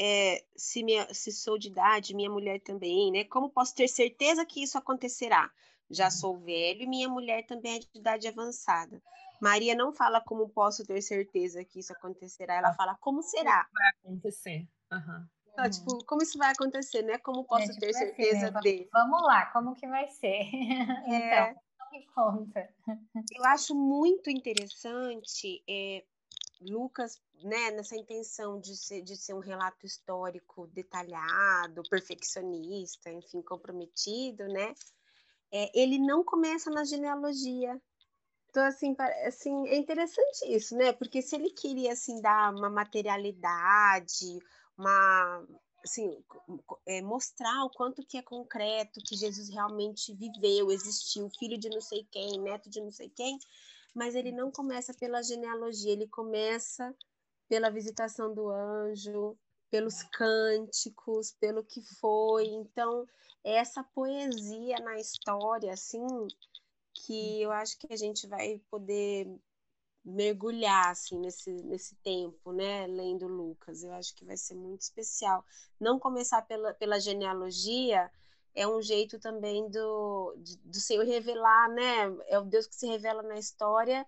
É, 0.00 0.44
se, 0.56 0.82
minha, 0.84 1.12
se 1.12 1.32
sou 1.32 1.58
de 1.58 1.68
idade, 1.68 2.14
minha 2.14 2.30
mulher 2.30 2.60
também, 2.60 3.10
né? 3.10 3.24
Como 3.24 3.50
posso 3.50 3.74
ter 3.74 3.88
certeza 3.88 4.46
que 4.46 4.62
isso 4.62 4.78
acontecerá? 4.78 5.50
Já 5.90 6.04
uhum. 6.04 6.10
sou 6.10 6.38
velho 6.38 6.82
e 6.82 6.86
minha 6.86 7.08
mulher 7.08 7.44
também 7.46 7.76
é 7.76 7.78
de 7.80 7.88
idade 7.94 8.28
avançada. 8.28 9.02
Maria 9.40 9.74
não 9.74 9.92
fala 9.92 10.20
como 10.20 10.48
posso 10.48 10.84
ter 10.84 11.02
certeza 11.02 11.64
que 11.64 11.80
isso 11.80 11.92
acontecerá, 11.92 12.54
ela 12.54 12.74
fala 12.74 12.96
como 13.00 13.22
será. 13.22 13.64
Como 13.64 13.74
vai 13.74 13.88
acontecer. 13.88 14.68
Uhum. 14.92 15.26
Então, 15.52 15.70
tipo, 15.70 16.04
como 16.04 16.22
isso 16.22 16.38
vai 16.38 16.52
acontecer, 16.52 17.02
né? 17.02 17.18
Como 17.18 17.44
posso 17.44 17.64
é, 17.64 17.66
tipo 17.68 17.80
ter 17.80 17.90
assim, 17.90 17.98
certeza 17.98 18.48
assim, 18.48 18.60
de. 18.60 18.88
Vamos 18.92 19.22
lá, 19.22 19.46
como 19.46 19.74
que 19.74 19.86
vai 19.88 20.06
ser? 20.08 20.48
É... 21.08 21.50
então, 21.50 21.60
me 21.90 22.06
conta. 22.06 22.68
Eu 23.32 23.44
acho 23.44 23.74
muito 23.74 24.30
interessante 24.30 25.62
é, 25.68 26.04
Lucas, 26.60 27.20
né, 27.42 27.70
nessa 27.70 27.96
intenção 27.96 28.60
de 28.60 28.76
ser, 28.76 29.02
de 29.02 29.16
ser 29.16 29.34
um 29.34 29.40
relato 29.40 29.86
histórico 29.86 30.66
detalhado, 30.68 31.82
perfeccionista, 31.88 33.10
enfim, 33.10 33.42
comprometido, 33.42 34.46
né? 34.48 34.74
É, 35.52 35.70
ele 35.78 35.98
não 35.98 36.24
começa 36.24 36.70
na 36.70 36.84
genealogia. 36.84 37.80
Então, 38.50 38.64
assim, 38.64 38.94
assim, 39.26 39.68
é 39.68 39.76
interessante 39.76 40.44
isso, 40.46 40.76
né? 40.76 40.92
Porque 40.92 41.22
se 41.22 41.36
ele 41.36 41.50
queria, 41.50 41.92
assim, 41.92 42.20
dar 42.20 42.52
uma 42.52 42.68
materialidade, 42.68 44.38
uma, 44.76 45.46
assim, 45.88 46.22
é, 46.86 47.00
mostrar 47.00 47.64
o 47.64 47.70
quanto 47.70 48.04
que 48.04 48.18
é 48.18 48.22
concreto, 48.22 49.00
que 49.00 49.16
Jesus 49.16 49.48
realmente 49.48 50.14
viveu, 50.14 50.70
existiu, 50.70 51.30
filho 51.38 51.58
de 51.58 51.70
não 51.70 51.80
sei 51.80 52.06
quem, 52.10 52.38
neto 52.40 52.68
de 52.68 52.80
não 52.80 52.92
sei 52.92 53.08
quem, 53.08 53.38
mas 53.94 54.14
ele 54.14 54.30
não 54.30 54.50
começa 54.50 54.92
pela 54.94 55.22
genealogia, 55.22 55.92
ele 55.92 56.06
começa 56.06 56.94
pela 57.48 57.70
visitação 57.70 58.34
do 58.34 58.50
anjo, 58.50 59.36
pelos 59.70 60.02
cânticos, 60.02 61.32
pelo 61.32 61.64
que 61.64 61.82
foi. 61.98 62.46
Então, 62.46 63.06
é 63.42 63.54
essa 63.54 63.82
poesia 63.82 64.78
na 64.80 64.98
história, 64.98 65.72
assim, 65.72 66.06
que 66.92 67.40
eu 67.42 67.50
acho 67.50 67.78
que 67.78 67.92
a 67.92 67.96
gente 67.96 68.26
vai 68.26 68.60
poder 68.70 69.26
mergulhar 70.08 70.90
assim 70.90 71.18
nesse, 71.18 71.50
nesse 71.64 71.94
tempo, 71.96 72.52
né, 72.52 72.86
lendo 72.86 73.28
Lucas. 73.28 73.82
Eu 73.82 73.92
acho 73.92 74.14
que 74.14 74.24
vai 74.24 74.36
ser 74.36 74.54
muito 74.54 74.80
especial. 74.80 75.44
Não 75.78 75.98
começar 75.98 76.42
pela, 76.42 76.72
pela 76.74 76.98
genealogia 76.98 78.10
é 78.54 78.66
um 78.66 78.82
jeito 78.82 79.18
também 79.18 79.68
do, 79.70 80.34
do 80.64 80.80
Senhor 80.80 81.04
revelar, 81.04 81.68
né? 81.68 82.16
É 82.26 82.38
o 82.38 82.44
Deus 82.44 82.66
que 82.66 82.74
se 82.74 82.86
revela 82.86 83.22
na 83.22 83.38
história, 83.38 84.06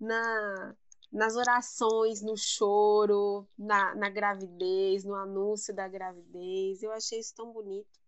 na, 0.00 0.74
nas 1.12 1.36
orações, 1.36 2.22
no 2.22 2.36
choro, 2.36 3.46
na, 3.56 3.94
na 3.94 4.08
gravidez, 4.08 5.04
no 5.04 5.14
anúncio 5.14 5.74
da 5.74 5.86
gravidez. 5.86 6.82
Eu 6.82 6.92
achei 6.92 7.20
isso 7.20 7.34
tão 7.34 7.52
bonito. 7.52 8.00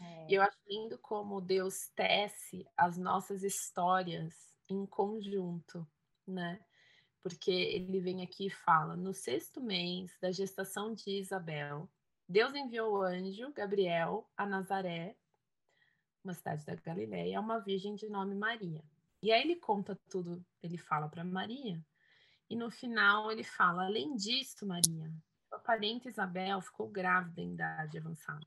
É. 0.00 0.26
Eu 0.28 0.42
acho 0.42 0.58
lindo 0.66 0.98
como 0.98 1.40
Deus 1.40 1.88
tece 1.94 2.66
as 2.76 2.96
nossas 2.96 3.44
histórias 3.44 4.34
em 4.68 4.84
conjunto 4.86 5.86
né? 6.32 6.60
Porque 7.22 7.50
ele 7.50 8.00
vem 8.00 8.22
aqui 8.22 8.46
e 8.46 8.50
fala: 8.50 8.96
no 8.96 9.14
sexto 9.14 9.60
mês 9.60 10.16
da 10.20 10.32
gestação 10.32 10.92
de 10.92 11.10
Isabel, 11.10 11.88
Deus 12.28 12.54
enviou 12.54 12.94
o 12.94 13.02
anjo 13.02 13.52
Gabriel 13.52 14.28
a 14.36 14.44
Nazaré, 14.44 15.16
uma 16.24 16.34
cidade 16.34 16.64
da 16.64 16.74
Galiléia, 16.74 17.38
a 17.38 17.40
uma 17.40 17.60
virgem 17.60 17.94
de 17.94 18.08
nome 18.08 18.34
Maria. 18.34 18.82
E 19.22 19.30
aí 19.30 19.42
ele 19.42 19.56
conta 19.56 19.96
tudo, 20.10 20.44
ele 20.62 20.76
fala 20.76 21.08
para 21.08 21.22
Maria, 21.22 21.80
e 22.50 22.56
no 22.56 22.70
final 22.70 23.30
ele 23.30 23.44
fala: 23.44 23.84
além 23.84 24.16
disso, 24.16 24.66
Maria, 24.66 25.12
sua 25.48 25.60
parente 25.60 26.08
Isabel 26.08 26.60
ficou 26.60 26.88
grávida 26.88 27.40
em 27.40 27.52
idade 27.52 27.98
avançada. 27.98 28.46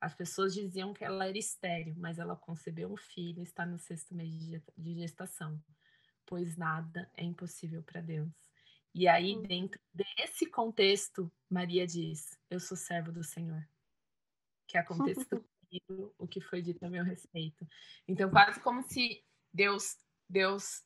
As 0.00 0.14
pessoas 0.14 0.52
diziam 0.52 0.92
que 0.92 1.02
ela 1.02 1.26
era 1.26 1.38
estéril, 1.38 1.94
mas 1.96 2.18
ela 2.18 2.36
concebeu 2.36 2.92
um 2.92 2.96
filho 2.96 3.40
e 3.40 3.44
está 3.44 3.64
no 3.64 3.78
sexto 3.78 4.14
mês 4.14 4.32
de 4.76 4.94
gestação 4.94 5.58
pois 6.26 6.56
nada 6.56 7.10
é 7.16 7.24
impossível 7.24 7.82
para 7.82 8.00
Deus. 8.00 8.30
E 8.94 9.08
aí, 9.08 9.36
hum. 9.36 9.42
dentro 9.42 9.80
desse 9.92 10.46
contexto, 10.46 11.30
Maria 11.50 11.86
diz: 11.86 12.38
Eu 12.48 12.60
sou 12.60 12.76
servo 12.76 13.10
do 13.10 13.24
Senhor. 13.24 13.66
Que 14.68 14.78
aconteça 14.78 15.24
comigo 15.70 16.14
o 16.16 16.26
que 16.26 16.40
foi 16.40 16.62
dito 16.62 16.84
a 16.84 16.90
meu 16.90 17.04
respeito. 17.04 17.66
Então, 18.06 18.30
quase 18.30 18.60
como 18.60 18.82
se 18.82 19.24
Deus, 19.52 19.98
Deus, 20.28 20.84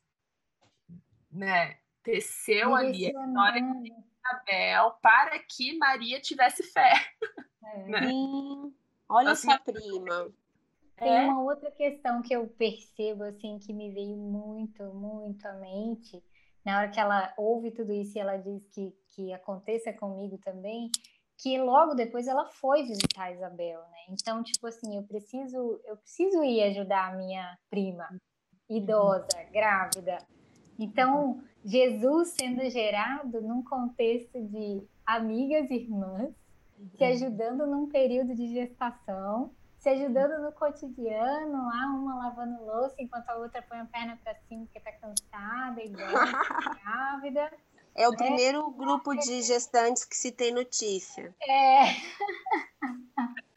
né, 1.29 1.79
teceu 2.03 2.73
ali 2.75 3.05
a 3.05 3.09
história 3.09 3.61
de 3.61 3.91
Isabel 3.91 4.91
para 5.01 5.39
que 5.39 5.77
Maria 5.77 6.19
tivesse 6.19 6.63
fé. 6.63 6.93
É. 6.93 7.19
Né? 7.85 8.07
Sim. 8.07 8.73
Olha 9.07 9.31
assim, 9.31 9.51
essa 9.51 9.59
prima. 9.59 10.33
Tem 10.99 11.15
é? 11.15 11.25
uma 11.25 11.41
outra 11.41 11.71
questão 11.71 12.21
que 12.21 12.33
eu 12.33 12.47
percebo, 12.47 13.23
assim, 13.23 13.57
que 13.59 13.73
me 13.73 13.91
veio 13.91 14.17
muito, 14.17 14.83
muito 14.93 15.45
à 15.45 15.53
mente, 15.53 16.21
na 16.65 16.77
hora 16.77 16.89
que 16.89 16.99
ela 16.99 17.33
ouve 17.37 17.71
tudo 17.71 17.93
isso 17.93 18.17
e 18.17 18.21
ela 18.21 18.37
diz 18.37 18.67
que, 18.67 18.93
que 19.15 19.33
aconteça 19.33 19.93
comigo 19.93 20.37
também, 20.39 20.91
que 21.37 21.57
logo 21.57 21.95
depois 21.95 22.27
ela 22.27 22.45
foi 22.45 22.83
visitar 22.83 23.23
a 23.23 23.31
Isabel, 23.31 23.79
né? 23.79 24.05
Então, 24.09 24.43
tipo 24.43 24.67
assim, 24.67 24.97
eu 24.97 25.03
preciso, 25.03 25.79
eu 25.85 25.95
preciso 25.95 26.43
ir 26.43 26.61
ajudar 26.63 27.13
a 27.13 27.15
minha 27.15 27.57
prima 27.69 28.09
idosa, 28.69 29.43
grávida. 29.51 30.17
Então, 30.77 31.41
Jesus 31.63 32.35
sendo 32.37 32.69
gerado 32.69 33.41
num 33.41 33.63
contexto 33.63 34.39
de 34.41 34.83
amigas 35.05 35.69
e 35.71 35.75
irmãs, 35.75 36.33
se 36.97 37.03
uhum. 37.03 37.09
ajudando 37.09 37.67
num 37.67 37.87
período 37.87 38.35
de 38.35 38.47
gestação, 38.53 39.51
se 39.79 39.89
ajudando 39.89 40.41
no 40.43 40.51
cotidiano, 40.51 41.67
lá 41.67 41.85
uma 41.87 42.15
lavando 42.17 42.63
louça 42.65 42.95
enquanto 42.99 43.29
a 43.29 43.37
outra 43.37 43.61
põe 43.61 43.79
a 43.79 43.85
perna 43.85 44.19
para 44.21 44.35
cima 44.35 44.65
porque 44.65 44.79
tá 44.81 44.91
cansada 44.91 45.81
e 45.81 45.89
grávida. 46.83 47.51
É 47.95 48.07
o 48.07 48.11
né? 48.11 48.17
primeiro 48.17 48.69
grupo 48.71 49.15
de 49.15 49.41
gestantes 49.41 50.03
que 50.03 50.15
se 50.15 50.31
tem 50.31 50.53
notícia. 50.53 51.33
É. 51.41 51.83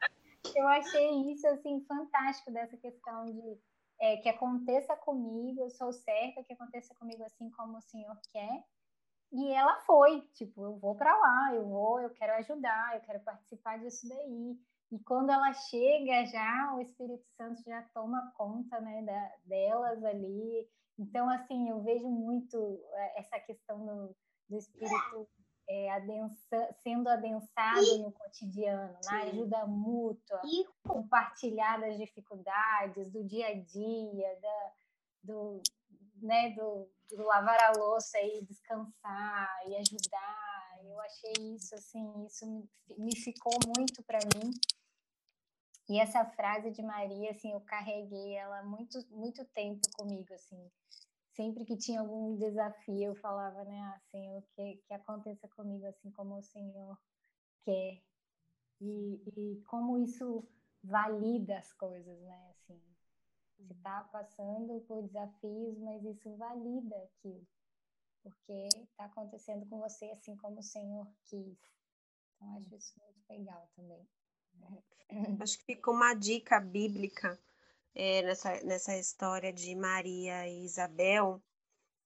Eu 0.54 0.68
achei 0.68 1.32
isso 1.32 1.46
assim 1.46 1.84
fantástico 1.86 2.50
dessa 2.50 2.76
questão 2.76 3.24
de 3.26 3.58
é, 3.98 4.16
que 4.18 4.28
aconteça 4.28 4.94
comigo, 4.96 5.62
eu 5.62 5.70
sou 5.70 5.92
certa 5.92 6.42
que 6.42 6.52
aconteça 6.52 6.94
comigo 6.96 7.22
assim 7.24 7.48
como 7.50 7.78
o 7.78 7.82
Senhor 7.82 8.14
quer. 8.32 8.64
E 9.32 9.50
ela 9.52 9.80
foi, 9.86 10.20
tipo, 10.34 10.62
eu 10.62 10.76
vou 10.76 10.94
para 10.94 11.16
lá, 11.16 11.54
eu 11.54 11.66
vou, 11.66 12.00
eu 12.00 12.10
quero 12.10 12.34
ajudar, 12.34 12.96
eu 12.96 13.00
quero 13.00 13.20
participar 13.20 13.78
disso 13.78 14.06
daí. 14.08 14.58
E 14.92 14.98
quando 15.04 15.30
ela 15.30 15.54
chega 15.54 16.26
já, 16.26 16.74
o 16.76 16.80
Espírito 16.82 17.24
Santo 17.34 17.62
já 17.62 17.80
toma 17.94 18.30
conta 18.36 18.78
né, 18.82 19.02
da, 19.02 19.32
delas 19.46 20.04
ali. 20.04 20.68
Então, 20.98 21.30
assim, 21.30 21.70
eu 21.70 21.82
vejo 21.82 22.06
muito 22.06 22.78
é, 22.92 23.20
essa 23.20 23.40
questão 23.40 23.86
do, 23.86 24.14
do 24.50 24.58
Espírito 24.58 25.26
é, 25.66 25.90
adensa, 25.92 26.76
sendo 26.82 27.08
adensado 27.08 27.98
no 28.02 28.12
cotidiano, 28.12 28.98
na 29.06 29.12
né? 29.12 29.22
ajuda 29.30 29.66
mútua, 29.66 30.42
compartilhar 30.86 31.80
das 31.80 31.96
dificuldades, 31.96 33.10
do 33.10 33.24
dia 33.24 33.48
a 33.48 33.54
dia, 33.54 34.38
da, 34.42 34.72
do, 35.22 35.62
né, 36.20 36.50
do, 36.50 36.86
do 37.16 37.22
lavar 37.22 37.58
a 37.62 37.78
louça 37.78 38.20
e 38.20 38.44
descansar 38.44 39.48
e 39.66 39.76
ajudar. 39.76 40.52
Eu 40.84 41.00
achei 41.00 41.32
isso, 41.54 41.74
assim, 41.74 42.26
isso 42.26 42.44
me, 42.46 42.68
me 42.98 43.16
ficou 43.16 43.54
muito 43.74 44.02
para 44.02 44.18
mim. 44.18 44.52
E 45.92 46.00
essa 46.00 46.24
frase 46.24 46.70
de 46.70 46.82
Maria, 46.82 47.32
assim, 47.32 47.52
eu 47.52 47.60
carreguei 47.60 48.34
ela 48.34 48.62
muito, 48.62 48.98
muito 49.10 49.44
tempo 49.44 49.82
comigo, 49.94 50.32
assim. 50.32 50.70
Sempre 51.32 51.66
que 51.66 51.76
tinha 51.76 52.00
algum 52.00 52.34
desafio, 52.34 53.10
eu 53.10 53.14
falava, 53.16 53.62
né, 53.64 53.92
assim, 53.96 54.26
o 54.38 54.42
que, 54.54 54.76
que 54.86 54.94
aconteça 54.94 55.46
comigo, 55.48 55.84
assim 55.84 56.10
como 56.12 56.38
o 56.38 56.42
Senhor 56.42 56.98
quer. 57.62 58.02
E, 58.80 59.22
e 59.36 59.62
como 59.66 59.98
isso 59.98 60.48
valida 60.82 61.58
as 61.58 61.70
coisas, 61.74 62.18
né, 62.22 62.50
assim. 62.52 62.80
Você 63.58 63.74
está 63.74 64.04
passando 64.04 64.80
por 64.88 65.02
desafios, 65.02 65.78
mas 65.78 66.02
isso 66.06 66.34
valida 66.38 66.96
aquilo. 66.96 67.46
Porque 68.22 68.68
está 68.80 69.04
acontecendo 69.04 69.66
com 69.68 69.78
você 69.78 70.06
assim 70.06 70.34
como 70.38 70.60
o 70.60 70.62
Senhor 70.62 71.06
quis. 71.26 71.58
Então, 72.34 72.56
acho 72.56 72.74
isso 72.76 72.98
muito 72.98 73.28
legal 73.28 73.68
também. 73.76 74.08
Acho 75.40 75.58
que 75.58 75.64
ficou 75.64 75.94
uma 75.94 76.14
dica 76.14 76.58
bíblica 76.58 77.38
é, 77.94 78.22
nessa, 78.22 78.64
nessa 78.64 78.96
história 78.96 79.52
de 79.52 79.74
Maria 79.74 80.48
e 80.48 80.64
Isabel, 80.64 81.42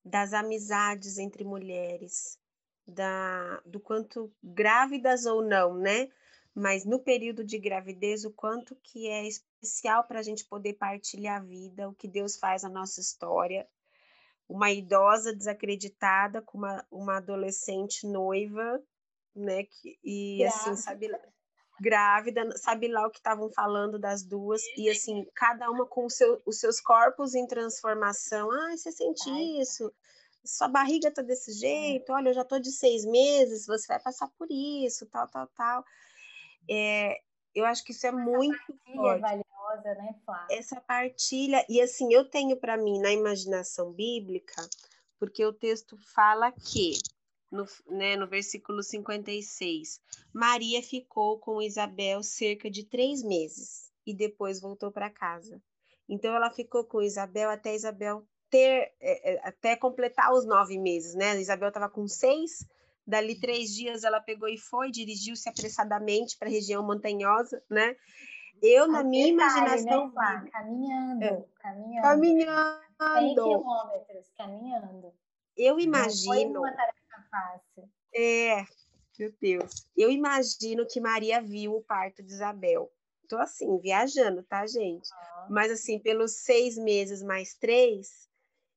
das 0.05 0.33
amizades 0.33 1.19
entre 1.19 1.45
mulheres, 1.45 2.39
da, 2.87 3.61
do 3.65 3.81
quanto 3.81 4.33
grávidas 4.43 5.27
ou 5.27 5.43
não, 5.43 5.75
né? 5.75 6.09
Mas 6.55 6.85
no 6.85 6.99
período 6.99 7.45
de 7.45 7.59
gravidez, 7.59 8.25
o 8.25 8.31
quanto 8.31 8.75
que 8.77 9.09
é 9.09 9.27
especial 9.27 10.05
para 10.05 10.21
a 10.21 10.23
gente 10.23 10.45
poder 10.45 10.75
partilhar 10.75 11.41
a 11.41 11.45
vida, 11.45 11.89
o 11.89 11.95
que 11.95 12.09
Deus 12.09 12.37
faz 12.37 12.63
na 12.63 12.69
nossa 12.69 13.01
história. 13.01 13.69
Uma 14.49 14.71
idosa 14.71 15.35
desacreditada 15.35 16.41
com 16.41 16.59
uma, 16.59 16.87
uma 16.91 17.17
adolescente 17.19 18.07
noiva, 18.07 18.83
né? 19.35 19.65
Que, 19.65 19.99
e 20.03 20.45
assim, 20.45 20.57
grávida. 20.57 20.73
assim, 20.73 20.83
sabe 20.83 21.11
grávida, 21.81 22.57
sabe 22.57 22.89
lá 22.89 23.07
o 23.07 23.11
que 23.11 23.19
estavam 23.19 23.51
falando 23.51 23.99
das 23.99 24.23
duas, 24.23 24.63
e 24.77 24.89
assim, 24.89 25.27
cada 25.35 25.71
uma 25.71 25.87
com 25.87 26.09
seu, 26.09 26.41
os 26.47 26.59
seus 26.59 26.81
corpos 26.81 27.35
em 27.35 27.47
transformação. 27.47 28.51
Ah, 28.51 28.77
você 28.77 28.91
sente 28.93 29.29
Ai. 29.29 29.61
isso? 29.61 29.93
Sua 30.45 30.69
barriga 30.69 31.11
tá 31.11 31.23
desse 31.23 31.51
é. 31.51 31.55
jeito, 31.55 32.13
olha, 32.13 32.31
eu 32.31 32.35
já 32.35 32.45
tô 32.45 32.59
de 32.59 32.71
seis 32.71 33.05
meses, 33.05 33.67
você 33.67 33.87
vai 33.89 34.01
passar 34.01 34.29
por 34.39 34.47
isso, 34.51 35.07
tal, 35.07 35.29
tal, 35.29 35.47
tal. 35.49 35.85
É, 36.71 37.19
eu 37.55 37.65
acho 37.65 37.85
que 37.85 37.93
isso 37.93 38.07
é 38.07 38.13
muito 38.13 38.59
forte. 38.95 39.21
valiosa, 39.21 39.95
né, 39.95 40.15
Flávia? 40.25 40.59
Essa 40.59 40.81
partilha, 40.81 41.65
e 41.69 41.81
assim, 41.81 42.13
eu 42.13 42.29
tenho 42.29 42.57
para 42.57 42.77
mim 42.77 43.01
na 43.01 43.13
imaginação 43.13 43.93
bíblica, 43.93 44.63
porque 45.19 45.45
o 45.45 45.53
texto 45.53 45.97
fala 46.15 46.53
que, 46.53 46.99
no, 47.51 47.65
né, 47.89 48.17
no 48.17 48.27
versículo 48.27 48.83
56, 48.83 50.01
Maria 50.33 50.83
ficou 50.83 51.39
com 51.39 51.63
Isabel 51.63 52.23
cerca 52.23 52.71
de 52.71 52.85
três 52.85 53.23
meses 53.23 53.93
e 54.07 54.15
depois 54.15 54.61
voltou 54.61 54.91
para 54.91 55.11
casa. 55.11 55.63
Então 56.09 56.35
ela 56.35 56.51
ficou 56.51 56.85
com 56.85 57.03
Isabel 57.03 57.51
até 57.51 57.75
Isabel 57.75 58.27
ter, 58.51 58.93
é, 59.01 59.35
é 59.35 59.49
até 59.49 59.77
completar 59.77 60.33
os 60.33 60.47
nove 60.47 60.79
meses, 60.79 61.15
né? 61.15 61.41
Isabel 61.41 61.69
estava 61.69 61.89
com 61.89 62.07
seis, 62.07 62.65
Dali 63.07 63.39
três 63.39 63.73
dias 63.73 64.03
ela 64.03 64.21
pegou 64.21 64.49
e 64.49 64.59
foi, 64.59 64.91
dirigiu-se 64.91 65.49
apressadamente 65.49 66.37
para 66.37 66.49
a 66.49 66.51
região 66.51 66.85
montanhosa, 66.85 67.63
né? 67.71 67.95
Eu, 68.61 68.89
na 68.89 69.05
minha 69.05 69.29
imaginação. 69.29 70.09
Né, 70.09 70.49
caminhando, 70.51 71.25
é. 71.25 71.45
caminhando. 71.61 72.03
Caminhando. 72.03 72.87
100 72.99 73.35
quilômetros, 73.35 74.33
caminhando. 74.37 75.13
Eu 75.57 75.79
imagino. 75.79 76.35
Não 76.35 76.63
foi 76.63 76.71
uma 76.71 76.73
tarefa 76.73 77.06
fácil. 77.37 77.91
É, 78.15 78.65
meu 79.19 79.33
Deus. 79.41 79.87
Eu 79.97 80.11
imagino 80.11 80.87
que 80.87 81.01
Maria 81.01 81.41
viu 81.41 81.75
o 81.75 81.83
parto 81.83 82.23
de 82.23 82.33
Isabel. 82.33 82.91
Tô 83.29 83.37
assim, 83.39 83.79
viajando, 83.79 84.43
tá, 84.43 84.67
gente? 84.67 85.09
Ah. 85.13 85.47
Mas 85.51 85.71
assim, 85.71 85.99
pelos 85.99 86.37
seis 86.37 86.79
meses 86.79 87.23
mais 87.23 87.55
três, 87.55 88.29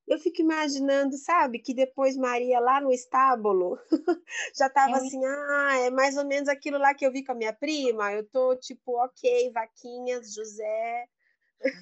eu 0.08 0.18
fico 0.18 0.42
imaginando, 0.42 1.16
sabe, 1.18 1.60
que 1.60 1.74
depois 1.74 2.18
Maria 2.18 2.60
lá 2.60 2.82
no 2.82 2.92
estábulo 2.92 3.78
já 4.58 4.66
estava 4.66 4.94
é 4.94 4.96
assim, 4.96 5.24
ah, 5.24 5.78
é 5.86 5.90
mais 5.92 6.18
ou 6.18 6.26
menos 6.26 6.50
aquilo 6.50 6.80
lá 6.80 6.96
que 6.96 7.06
eu 7.06 7.12
vi 7.12 7.24
com 7.24 7.32
a 7.32 7.36
minha 7.36 7.54
prima. 7.54 8.12
Eu 8.12 8.28
tô 8.28 8.56
tipo, 8.56 8.98
ok, 9.04 9.52
vaquinhas, 9.52 10.34
José. 10.34 11.08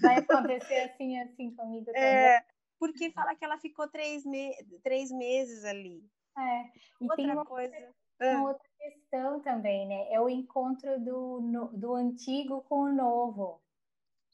Vai 0.02 0.18
acontecer 0.18 0.92
assim, 0.92 1.18
assim 1.20 1.52
comigo 1.56 1.90
é, 1.96 2.34
também. 2.34 2.48
Porque 2.80 3.12
fala 3.12 3.34
que 3.34 3.46
ela 3.46 3.58
ficou 3.58 3.88
três, 3.88 4.26
me 4.26 4.54
três 4.84 5.10
meses 5.10 5.64
ali. 5.64 6.04
É, 6.38 6.66
e 7.02 7.04
outra 7.04 7.16
tem 7.16 7.32
uma 7.32 7.46
coisa. 7.46 7.76
Uma 8.20 8.40
ah. 8.40 8.44
outra 8.44 8.68
questão 8.78 9.42
também, 9.42 9.88
né? 9.88 10.12
É 10.12 10.20
o 10.20 10.30
encontro 10.30 11.00
do, 11.04 11.42
no, 11.42 11.68
do 11.78 11.94
antigo 11.94 12.62
com 12.64 12.82
o 12.82 12.94
novo. 12.94 13.62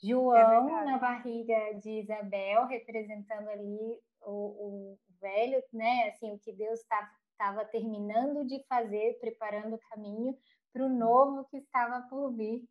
É 0.03 0.07
João 0.07 0.79
é 0.79 0.86
na 0.86 0.98
barriga 0.98 1.74
de 1.75 2.01
Isabel, 2.01 2.65
representando 2.65 3.48
ali 3.48 4.00
o, 4.22 4.31
o 4.31 4.99
velho, 5.21 5.63
né? 5.71 6.10
Assim, 6.10 6.34
o 6.34 6.39
que 6.39 6.51
Deus 6.51 6.82
estava 6.82 7.63
terminando 7.65 8.45
de 8.45 8.62
fazer, 8.67 9.17
preparando 9.19 9.75
o 9.75 9.82
caminho 9.89 10.38
para 10.73 10.86
o 10.86 10.89
novo 10.89 11.45
que 11.45 11.58
estava 11.58 12.01
por 12.10 12.34
vir. 12.34 12.63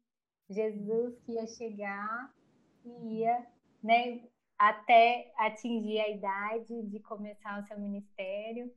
Jesus 0.50 1.18
que 1.20 1.32
ia 1.32 1.46
chegar 1.46 2.30
e 2.84 3.20
ia, 3.20 3.46
né? 3.82 4.22
Até 4.58 5.32
atingir 5.38 6.00
a 6.00 6.08
idade 6.08 6.82
de 6.82 7.00
começar 7.00 7.60
o 7.60 7.66
seu 7.66 7.78
ministério, 7.80 8.70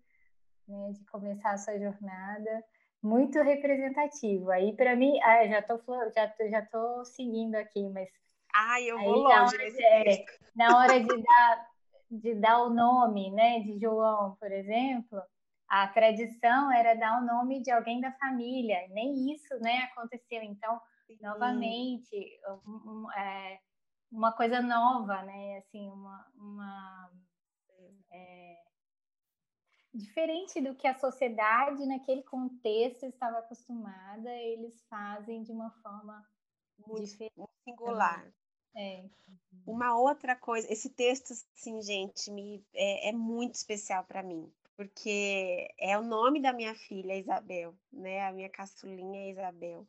né? 0.87 0.93
De 0.93 1.05
começar 1.05 1.51
a 1.51 1.57
sua 1.57 1.77
jornada 1.79 2.63
muito 3.01 3.41
representativo. 3.41 4.49
Aí 4.51 4.75
para 4.75 4.95
mim, 4.95 5.19
ah, 5.21 5.47
já 5.47 5.61
tô 5.61 5.79
já 6.15 6.27
tô, 6.27 6.49
já 6.49 6.65
tô 6.65 7.05
seguindo 7.05 7.55
aqui, 7.55 7.87
mas 7.89 8.09
Ai, 8.53 8.89
eu 8.89 8.97
vou 8.97 9.27
Aí, 9.27 9.41
longe 9.41 9.57
nesse 9.57 9.83
é, 9.83 10.25
Na 10.55 10.77
hora 10.77 10.99
de 10.99 11.21
dar, 11.21 11.67
de 12.09 12.35
dar 12.35 12.63
o 12.63 12.69
nome, 12.69 13.29
né, 13.31 13.59
de 13.59 13.77
João, 13.77 14.37
por 14.39 14.49
exemplo, 14.49 15.21
a 15.67 15.87
tradição 15.89 16.71
era 16.71 16.95
dar 16.95 17.21
o 17.21 17.25
nome 17.25 17.61
de 17.61 17.69
alguém 17.69 17.99
da 17.99 18.13
família. 18.13 18.87
Nem 18.91 19.33
isso, 19.33 19.59
né, 19.59 19.89
aconteceu. 19.91 20.41
Então, 20.41 20.79
Sim. 21.05 21.17
novamente, 21.21 22.39
um, 22.65 22.71
um, 22.71 23.11
é, 23.11 23.59
uma 24.09 24.31
coisa 24.31 24.61
nova, 24.61 25.21
né, 25.23 25.57
assim, 25.57 25.89
uma, 25.89 26.25
uma 26.37 27.11
é, 28.11 28.54
diferente 29.95 30.61
do 30.61 30.75
que 30.75 30.87
a 30.87 30.97
sociedade 30.97 31.85
naquele 31.85 32.23
contexto 32.23 33.05
estava 33.05 33.39
acostumada, 33.39 34.29
eles 34.29 34.83
fazem 34.89 35.41
de 35.41 35.51
uma 35.51 35.71
forma 35.81 36.23
muito, 36.85 37.03
diferente. 37.03 37.33
Singular. 37.63 38.31
É. 38.75 39.05
Uma 39.65 39.97
outra 39.97 40.35
coisa, 40.35 40.71
esse 40.71 40.89
texto, 40.89 41.31
assim, 41.31 41.81
gente, 41.81 42.29
me, 42.29 42.63
é, 42.73 43.09
é 43.09 43.11
muito 43.13 43.55
especial 43.55 44.03
para 44.03 44.21
mim, 44.21 44.51
porque 44.75 45.73
é 45.79 45.97
o 45.97 46.03
nome 46.03 46.41
da 46.41 46.51
minha 46.51 46.75
filha, 46.75 47.17
Isabel, 47.17 47.73
né? 47.91 48.27
A 48.27 48.33
minha 48.33 48.49
caçulinha 48.49 49.31
Isabel. 49.31 49.87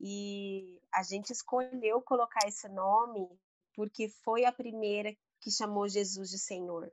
E 0.00 0.80
a 0.92 1.02
gente 1.02 1.32
escolheu 1.32 2.00
colocar 2.02 2.46
esse 2.46 2.68
nome 2.68 3.28
porque 3.74 4.08
foi 4.08 4.44
a 4.44 4.52
primeira 4.52 5.14
que 5.40 5.50
chamou 5.50 5.88
Jesus 5.88 6.30
de 6.30 6.38
Senhor. 6.38 6.90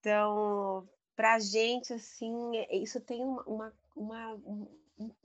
Então, 0.00 0.88
para 1.16 1.34
a 1.34 1.38
gente, 1.38 1.92
assim, 1.92 2.52
isso 2.70 3.00
tem 3.00 3.22
uma, 3.22 3.72
uma, 3.96 4.40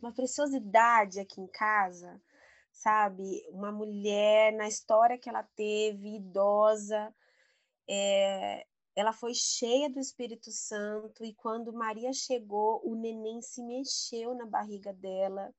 uma 0.02 0.12
preciosidade 0.12 1.20
aqui 1.20 1.40
em 1.40 1.48
casa, 1.48 2.22
sabe? 2.72 3.46
Uma 3.50 3.72
mulher 3.72 4.52
na 4.54 4.68
história 4.68 5.18
que 5.18 5.30
ela 5.30 5.44
teve, 5.56 6.16
idosa, 6.16 7.14
é, 7.88 8.66
ela 8.96 9.14
foi 9.14 9.34
cheia 9.34 9.90
do 9.90 10.00
Espírito 10.00 10.52
Santo 10.52 11.24
e 11.24 11.34
quando 11.34 11.74
Maria 11.74 12.14
chegou, 12.14 12.82
o 12.84 12.96
neném 12.96 13.42
se 13.42 13.62
mexeu 13.62 14.34
na 14.36 14.46
barriga 14.46 14.94
dela 14.94 15.54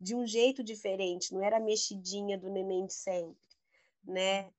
de 0.00 0.14
um 0.14 0.26
jeito 0.26 0.64
diferente, 0.64 1.34
não 1.34 1.42
era 1.42 1.58
a 1.58 1.60
mexidinha 1.60 2.38
do 2.38 2.48
neném 2.48 2.86
de 2.86 2.94
sempre, 2.94 3.36
né? 4.02 4.50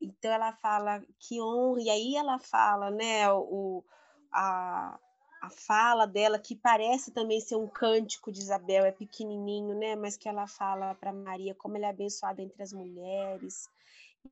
Então 0.00 0.30
ela 0.30 0.52
fala 0.52 1.02
que 1.18 1.40
honra, 1.40 1.80
e 1.80 1.90
aí 1.90 2.16
ela 2.16 2.38
fala, 2.38 2.90
né, 2.90 3.30
o, 3.32 3.84
a, 4.32 4.98
a 5.42 5.50
fala 5.50 6.06
dela, 6.06 6.38
que 6.38 6.54
parece 6.54 7.10
também 7.10 7.40
ser 7.40 7.56
um 7.56 7.68
cântico 7.68 8.30
de 8.30 8.40
Isabel, 8.40 8.84
é 8.84 8.92
pequenininho, 8.92 9.74
né? 9.78 9.96
Mas 9.96 10.16
que 10.16 10.28
ela 10.28 10.46
fala 10.46 10.94
para 10.94 11.12
Maria 11.12 11.54
como 11.54 11.76
ela 11.76 11.86
é 11.86 11.90
abençoada 11.90 12.42
entre 12.42 12.62
as 12.62 12.72
mulheres 12.72 13.68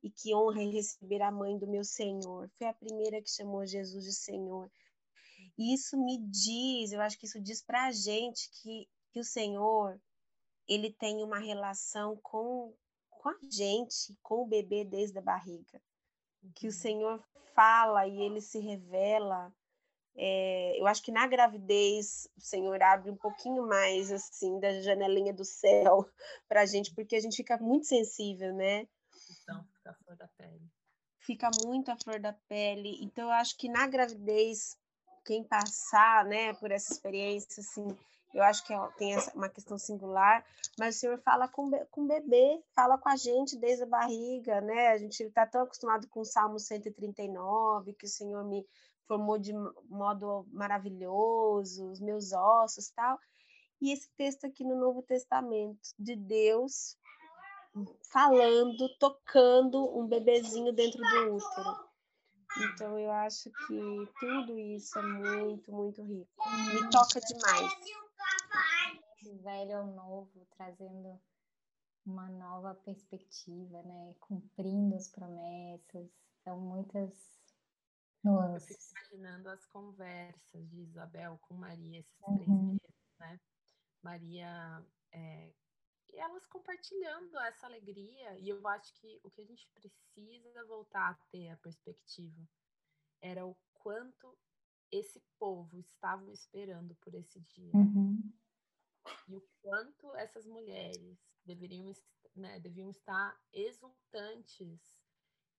e 0.03 0.09
que 0.09 0.35
honra 0.35 0.61
em 0.61 0.71
receber 0.71 1.21
a 1.21 1.31
mãe 1.31 1.57
do 1.57 1.67
meu 1.67 1.83
Senhor. 1.83 2.49
Foi 2.57 2.67
a 2.67 2.73
primeira 2.73 3.21
que 3.21 3.29
chamou 3.29 3.65
Jesus 3.65 4.03
de 4.03 4.13
Senhor. 4.13 4.69
E 5.57 5.73
isso 5.73 5.97
me 5.97 6.17
diz, 6.17 6.91
eu 6.91 7.01
acho 7.01 7.17
que 7.17 7.25
isso 7.25 7.41
diz 7.41 7.61
para 7.61 7.85
a 7.85 7.91
gente 7.91 8.49
que, 8.61 8.87
que 9.11 9.19
o 9.19 9.23
Senhor 9.23 9.99
ele 10.67 10.91
tem 10.91 11.23
uma 11.23 11.39
relação 11.39 12.17
com, 12.21 12.73
com 13.25 13.29
a 13.29 13.37
gente, 13.49 14.15
com 14.21 14.43
o 14.43 14.45
bebê 14.45 14.85
desde 14.85 15.17
a 15.17 15.21
barriga. 15.21 15.81
Que 16.53 16.67
o 16.67 16.69
uhum. 16.69 16.75
Senhor 16.75 17.23
fala 17.55 18.07
e 18.07 18.21
ele 18.21 18.39
se 18.39 18.59
revela 18.59 19.51
é, 20.17 20.79
eu 20.79 20.87
acho 20.87 21.01
que 21.01 21.11
na 21.11 21.27
gravidez 21.27 22.29
o 22.37 22.41
Senhor 22.41 22.81
abre 22.81 23.11
um 23.11 23.17
pouquinho 23.17 23.67
mais 23.67 24.11
assim 24.11 24.59
da 24.59 24.79
janelinha 24.81 25.33
do 25.33 25.43
céu 25.43 26.07
para 26.47 26.61
a 26.61 26.65
gente, 26.65 26.93
porque 26.93 27.15
a 27.15 27.19
gente 27.19 27.35
fica 27.35 27.57
muito 27.57 27.87
sensível, 27.87 28.53
né? 28.53 28.87
Então, 29.41 29.65
fica 29.73 29.89
a 29.89 29.93
flor 29.95 30.15
da 30.15 30.27
pele. 30.37 30.71
Fica 31.19 31.49
muito 31.65 31.91
a 31.91 31.97
flor 31.97 32.19
da 32.19 32.31
pele. 32.47 32.97
Então, 33.01 33.25
eu 33.25 33.31
acho 33.31 33.57
que 33.57 33.67
na 33.67 33.87
gravidez, 33.87 34.77
quem 35.25 35.43
passar, 35.43 36.23
né, 36.23 36.53
por 36.53 36.71
essa 36.71 36.93
experiência, 36.93 37.59
assim, 37.59 37.97
eu 38.35 38.43
acho 38.43 38.65
que 38.65 38.73
é, 38.73 38.87
tem 38.97 39.17
uma 39.33 39.47
questão 39.47 39.77
singular, 39.77 40.45
mas 40.77 40.97
o 40.97 40.99
Senhor 40.99 41.17
fala 41.19 41.47
com, 41.47 41.71
com 41.89 42.01
o 42.01 42.07
bebê, 42.07 42.61
fala 42.75 42.97
com 42.97 43.07
a 43.07 43.15
gente 43.15 43.57
desde 43.57 43.83
a 43.83 43.87
barriga, 43.87 44.59
né? 44.59 44.89
A 44.89 44.97
gente 44.97 45.23
está 45.23 45.45
tão 45.45 45.61
acostumado 45.61 46.05
com 46.09 46.19
o 46.19 46.25
Salmo 46.25 46.59
139, 46.59 47.93
que 47.93 48.05
o 48.05 48.09
Senhor 48.09 48.43
me 48.43 48.67
formou 49.07 49.39
de 49.39 49.53
modo 49.87 50.45
maravilhoso, 50.51 51.89
os 51.89 52.01
meus 52.01 52.33
ossos 52.33 52.89
tal. 52.89 53.17
E 53.81 53.93
esse 53.93 54.09
texto 54.17 54.45
aqui 54.45 54.65
no 54.65 54.75
Novo 54.75 55.01
Testamento, 55.01 55.79
de 55.97 56.15
Deus 56.17 56.97
falando, 58.11 58.89
tocando 58.99 59.97
um 59.97 60.07
bebezinho 60.07 60.73
dentro 60.73 60.99
do 60.99 61.35
útero. 61.35 61.85
Então 62.57 62.99
eu 62.99 63.11
acho 63.11 63.49
que 63.67 64.09
tudo 64.19 64.57
isso 64.57 64.97
é 64.99 65.01
muito, 65.01 65.71
muito 65.71 66.01
rico. 66.01 66.29
Me 66.73 66.89
toca 66.89 67.19
demais. 67.21 68.04
Velho 69.33 69.77
ao 69.77 69.87
novo, 69.87 70.45
trazendo 70.51 71.19
uma 72.05 72.29
nova 72.29 72.75
perspectiva, 72.75 73.81
né? 73.83 74.15
Cumprindo 74.19 74.95
as 74.95 75.07
promessas. 75.09 76.09
São 76.43 76.59
muitas 76.59 77.41
nuances. 78.23 78.69
Eu 78.69 78.77
fico 78.77 78.99
imaginando 78.99 79.49
as 79.49 79.65
conversas 79.65 80.69
de 80.69 80.81
Isabel 80.81 81.39
com 81.41 81.55
Maria 81.55 81.99
esses 81.99 82.19
uhum. 82.21 82.35
três 82.35 82.49
meses, 82.49 83.19
né? 83.19 83.39
Maria 84.03 84.85
é, 85.11 85.51
elas 86.13 86.45
compartilhando 86.47 87.37
essa 87.39 87.65
alegria, 87.65 88.37
e 88.39 88.49
eu 88.49 88.65
acho 88.67 88.93
que 88.95 89.19
o 89.23 89.29
que 89.29 89.41
a 89.41 89.45
gente 89.45 89.67
precisa 89.73 90.65
voltar 90.65 91.09
a 91.09 91.19
ter 91.31 91.49
a 91.49 91.57
perspectiva 91.57 92.47
era 93.21 93.45
o 93.45 93.55
quanto 93.73 94.37
esse 94.91 95.21
povo 95.37 95.79
estava 95.79 96.31
esperando 96.31 96.95
por 96.95 97.13
esse 97.15 97.39
dia. 97.41 97.71
Uhum. 97.73 98.21
E 99.27 99.35
o 99.35 99.41
quanto 99.61 100.15
essas 100.15 100.45
mulheres 100.45 101.17
deveriam, 101.43 101.93
né, 102.35 102.59
deviam 102.59 102.89
estar 102.89 103.39
exultantes 103.53 104.95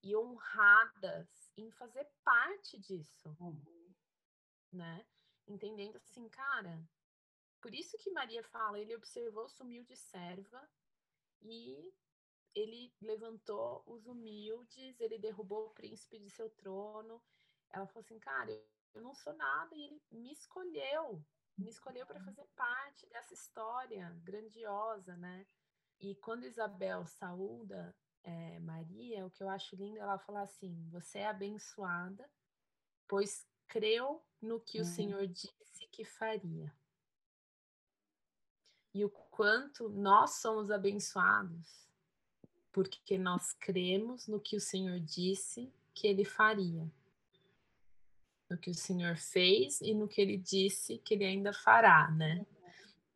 e 0.03 0.17
honradas 0.17 1.53
em 1.57 1.71
fazer 1.71 2.09
parte 2.25 2.79
disso. 2.79 3.37
Uhum. 3.41 3.95
Né? 4.73 5.07
Entendendo 5.47 5.97
assim, 5.97 6.29
cara, 6.29 6.81
por 7.61 7.75
isso 7.75 7.99
que 7.99 8.11
Maria 8.11 8.43
fala, 8.45 8.79
ele 8.79 8.95
observou 8.95 9.49
sua 9.49 9.65
humilde 9.65 9.97
serva 9.97 10.69
e 11.43 11.93
ele 12.55 12.95
levantou 13.01 13.83
os 13.87 14.07
humildes, 14.07 14.99
ele 15.01 15.19
derrubou 15.19 15.67
o 15.67 15.75
príncipe 15.75 16.19
de 16.19 16.31
seu 16.31 16.49
trono. 16.51 17.23
Ela 17.71 17.87
falou 17.87 18.01
assim, 18.01 18.19
cara, 18.19 18.51
eu 18.95 19.03
não 19.03 19.15
sou 19.15 19.35
nada 19.35 19.75
e 19.75 19.83
ele 19.83 20.03
me 20.11 20.33
escolheu, 20.33 21.23
me 21.57 21.69
escolheu 21.69 22.07
para 22.07 22.21
fazer 22.21 22.47
parte 22.55 23.07
dessa 23.09 23.35
história 23.35 24.11
grandiosa, 24.23 25.17
né? 25.17 25.47
E 25.99 26.15
quando 26.17 26.45
Isabel 26.45 27.07
saúda 27.07 27.97
é, 28.23 28.59
Maria, 28.61 29.25
o 29.25 29.31
que 29.31 29.43
eu 29.43 29.49
acho 29.49 29.77
lindo, 29.77 29.99
ela 29.99 30.19
fala 30.19 30.43
assim: 30.43 30.89
Você 30.91 31.21
é 31.21 31.29
abençoada, 31.29 32.29
pois 33.09 33.47
creu 33.67 34.23
no 34.41 34.61
que 34.61 34.79
uhum. 34.79 34.85
o 34.85 34.87
Senhor 34.87 35.27
disse 35.27 35.87
que 35.91 36.05
faria 36.05 36.73
e 38.97 39.05
o 39.05 39.11
quanto 39.11 39.91
nós 39.91 40.37
somos 40.37 40.71
abençoados, 40.71 41.87
porque 42.73 43.19
nós 43.19 43.53
cremos 43.53 44.27
no 44.27 44.41
que 44.41 44.57
o 44.57 44.61
Senhor 44.61 44.99
disse 45.01 45.71
que 45.93 46.07
ele 46.07 46.25
faria, 46.25 46.91
no 48.49 48.57
que 48.57 48.71
o 48.71 48.75
Senhor 48.75 49.17
fez 49.17 49.81
e 49.81 49.95
no 49.95 50.09
que 50.09 50.21
ele 50.21 50.37
disse 50.37 50.99
que 50.99 51.15
ele 51.15 51.25
ainda 51.25 51.53
fará, 51.53 52.11
né? 52.11 52.47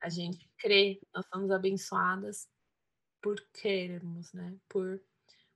A 0.01 0.09
gente 0.09 0.49
crê, 0.57 1.01
nós 1.15 1.27
somos 1.33 1.51
abençoadas 1.51 2.49
por 3.21 3.41
crermos, 3.53 4.33
né? 4.33 4.57
Por 4.69 5.01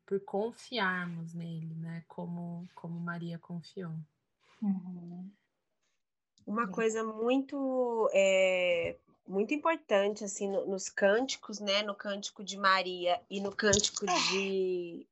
por 0.07 0.21
confiarmos 0.21 1.33
nele, 1.33 1.75
né? 1.77 2.05
Como 2.07 2.69
como 2.75 3.01
Maria 3.01 3.39
confiou. 3.39 3.95
Uhum. 4.61 5.31
Uma 6.47 6.69
coisa 6.69 7.03
muito 7.03 8.11
é, 8.13 8.99
muito 9.27 9.55
importante 9.55 10.25
assim 10.25 10.49
no, 10.49 10.67
nos 10.67 10.89
cânticos, 10.89 11.59
né? 11.59 11.83
No 11.83 11.95
cântico 11.95 12.45
de 12.45 12.59
Maria 12.59 13.21
e 13.31 13.41
no 13.41 13.51
cântico 13.51 14.05
de, 14.31 15.07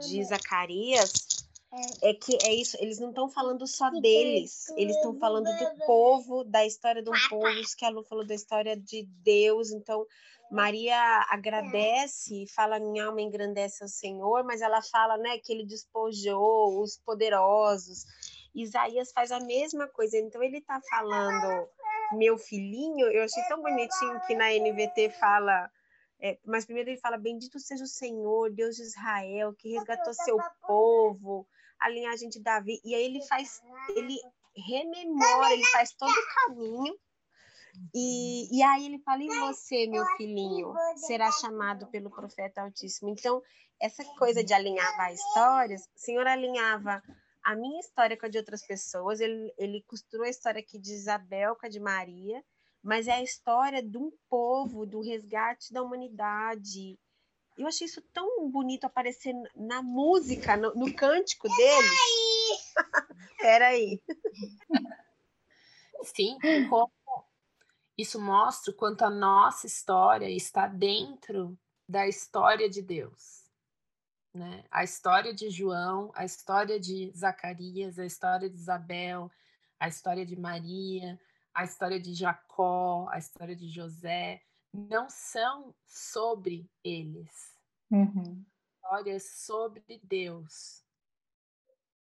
de 0.00 0.24
Zacarias, 0.24 1.45
é 2.02 2.14
que 2.14 2.38
é 2.44 2.54
isso, 2.54 2.76
eles 2.80 2.98
não 2.98 3.10
estão 3.10 3.28
falando 3.28 3.66
só 3.66 3.90
deles, 3.90 4.68
eles 4.76 4.96
estão 4.96 5.18
falando 5.18 5.44
do 5.44 5.86
povo, 5.86 6.44
da 6.44 6.64
história 6.64 7.02
um 7.02 7.28
povo, 7.28 7.48
isso 7.48 7.76
que 7.76 7.84
a 7.84 7.90
Lu 7.90 8.02
falou 8.04 8.26
da 8.26 8.34
história 8.34 8.76
de 8.76 9.04
Deus, 9.22 9.70
então 9.70 10.06
Maria 10.50 11.26
agradece, 11.28 12.46
fala 12.54 12.78
minha 12.78 13.06
alma 13.06 13.20
engrandece 13.20 13.82
ao 13.82 13.88
Senhor, 13.88 14.44
mas 14.44 14.60
ela 14.60 14.80
fala, 14.80 15.16
né, 15.16 15.38
que 15.38 15.52
ele 15.52 15.66
despojou 15.66 16.80
os 16.80 16.96
poderosos. 16.98 18.04
Isaías 18.54 19.12
faz 19.12 19.32
a 19.32 19.40
mesma 19.40 19.88
coisa, 19.88 20.16
então 20.18 20.42
ele 20.42 20.58
está 20.58 20.80
falando 20.88 21.68
meu 22.12 22.38
filhinho, 22.38 23.06
eu 23.08 23.24
achei 23.24 23.42
tão 23.48 23.60
bonitinho 23.60 24.20
que 24.26 24.34
na 24.34 24.50
NVT 24.52 25.10
fala, 25.18 25.68
é, 26.20 26.38
mas 26.46 26.64
primeiro 26.64 26.90
ele 26.90 27.00
fala: 27.00 27.18
Bendito 27.18 27.58
seja 27.58 27.84
o 27.84 27.88
Senhor, 27.88 28.50
Deus 28.50 28.76
de 28.76 28.82
Israel, 28.82 29.52
que 29.54 29.72
resgatou 29.72 30.14
seu 30.14 30.38
povo, 30.66 31.46
a 31.80 31.88
linhagem 31.88 32.28
de 32.28 32.40
Davi. 32.40 32.80
E 32.84 32.94
aí 32.94 33.04
ele 33.04 33.22
faz, 33.26 33.60
ele 33.94 34.16
rememora, 34.56 35.52
ele 35.52 35.64
faz 35.66 35.92
todo 35.92 36.10
o 36.10 36.34
caminho. 36.34 36.94
E, 37.94 38.58
e 38.58 38.62
aí 38.62 38.86
ele 38.86 38.98
fala: 39.00 39.22
E 39.22 39.28
você, 39.28 39.86
meu 39.86 40.04
filhinho, 40.16 40.72
será 40.96 41.30
chamado 41.30 41.86
pelo 41.88 42.10
profeta 42.10 42.62
Altíssimo. 42.62 43.10
Então, 43.10 43.42
essa 43.80 44.04
coisa 44.18 44.42
de 44.42 44.54
alinhar 44.54 45.00
as 45.00 45.20
histórias, 45.20 45.82
o 45.82 45.98
Senhor 45.98 46.26
alinhava 46.26 47.02
a 47.44 47.54
minha 47.54 47.78
história 47.78 48.16
com 48.16 48.26
a 48.26 48.28
de 48.28 48.38
outras 48.38 48.66
pessoas. 48.66 49.20
Ele, 49.20 49.52
ele 49.58 49.82
costurou 49.86 50.26
a 50.26 50.30
história 50.30 50.60
aqui 50.60 50.78
de 50.78 50.92
Isabel 50.92 51.54
com 51.56 51.66
a 51.66 51.68
de 51.68 51.78
Maria, 51.78 52.42
mas 52.82 53.06
é 53.06 53.12
a 53.12 53.22
história 53.22 53.82
de 53.82 53.98
um 53.98 54.10
povo, 54.28 54.86
do 54.86 55.00
resgate 55.00 55.72
da 55.72 55.82
humanidade. 55.82 56.98
Eu 57.56 57.66
achei 57.66 57.86
isso 57.86 58.02
tão 58.12 58.50
bonito 58.50 58.84
aparecer 58.84 59.34
na 59.54 59.82
música, 59.82 60.56
no, 60.56 60.74
no 60.74 60.94
cântico 60.94 61.48
deles. 61.48 62.74
Peraí. 63.38 64.00
Sim, 66.02 66.38
como 66.68 66.92
isso 67.96 68.20
mostra 68.20 68.70
o 68.70 68.76
quanto 68.76 69.02
a 69.02 69.10
nossa 69.10 69.66
história 69.66 70.28
está 70.28 70.66
dentro 70.66 71.58
da 71.88 72.06
história 72.06 72.68
de 72.68 72.82
Deus 72.82 73.46
né? 74.36 74.64
A 74.70 74.84
história 74.84 75.34
de 75.34 75.50
João, 75.50 76.12
a 76.14 76.24
história 76.24 76.78
de 76.78 77.10
Zacarias, 77.16 77.98
a 77.98 78.04
história 78.04 78.48
de 78.48 78.56
Isabel, 78.56 79.30
a 79.80 79.88
história 79.88 80.24
de 80.24 80.38
Maria, 80.38 81.18
a 81.54 81.64
história 81.64 81.98
de 81.98 82.14
Jacó, 82.14 83.08
a 83.10 83.18
história 83.18 83.56
de 83.56 83.68
José, 83.68 84.42
não 84.76 85.08
são 85.08 85.74
sobre 85.86 86.70
eles. 86.84 87.56
Uhum. 87.90 88.44
Histórias 88.74 89.24
sobre 89.24 90.00
Deus. 90.02 90.84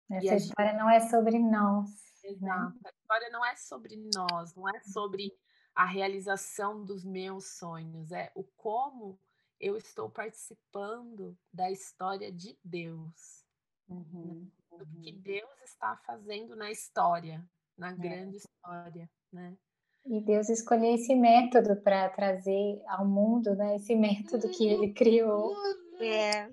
Essa 0.09 0.35
história 0.35 0.71
gente... 0.71 0.79
não 0.79 0.89
é 0.89 0.99
sobre 0.99 1.39
nós. 1.39 1.89
Né? 2.23 2.29
Exato. 2.31 2.75
Né? 2.75 2.81
A 2.85 2.89
história 2.89 3.29
não 3.29 3.45
é 3.45 3.55
sobre 3.55 4.09
nós, 4.13 4.55
não 4.55 4.69
é 4.69 4.79
sobre 4.81 5.33
a 5.73 5.85
realização 5.85 6.83
dos 6.83 7.05
meus 7.05 7.57
sonhos, 7.57 8.11
é 8.11 8.31
o 8.35 8.43
como 8.43 9.19
eu 9.59 9.77
estou 9.77 10.09
participando 10.09 11.37
da 11.53 11.71
história 11.71 12.31
de 12.31 12.57
Deus. 12.63 13.45
Uhum, 13.87 14.49
Do 14.71 14.85
que 15.01 15.11
uhum. 15.11 15.21
Deus 15.21 15.61
está 15.63 15.95
fazendo 15.97 16.55
na 16.55 16.71
história, 16.71 17.47
na 17.77 17.91
é. 17.91 17.95
grande 17.95 18.37
história, 18.37 19.09
né? 19.31 19.57
E 20.05 20.19
Deus 20.21 20.49
escolheu 20.49 20.95
esse 20.95 21.15
método 21.15 21.75
para 21.81 22.09
trazer 22.09 22.81
ao 22.87 23.05
mundo, 23.05 23.55
né? 23.55 23.75
Esse 23.75 23.95
método 23.95 24.49
que 24.49 24.67
Ele 24.67 24.93
criou. 24.93 25.55
É. 25.99 26.49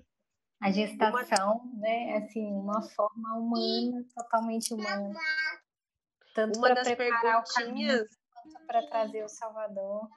A 0.61 0.71
gestação, 0.71 1.57
uma... 1.57 1.79
né? 1.79 2.17
Assim, 2.17 2.45
uma 2.45 2.81
forma 2.81 3.37
humana, 3.37 4.05
totalmente 4.15 4.73
humana. 4.73 5.11
Tanto 6.35 6.59
para 6.59 6.83
preparar 6.83 7.41
o 7.41 7.53
caminho, 7.53 8.05
quanto 8.33 8.67
para 8.67 8.87
trazer 8.87 9.23
o 9.23 9.29
Salvador. 9.29 10.07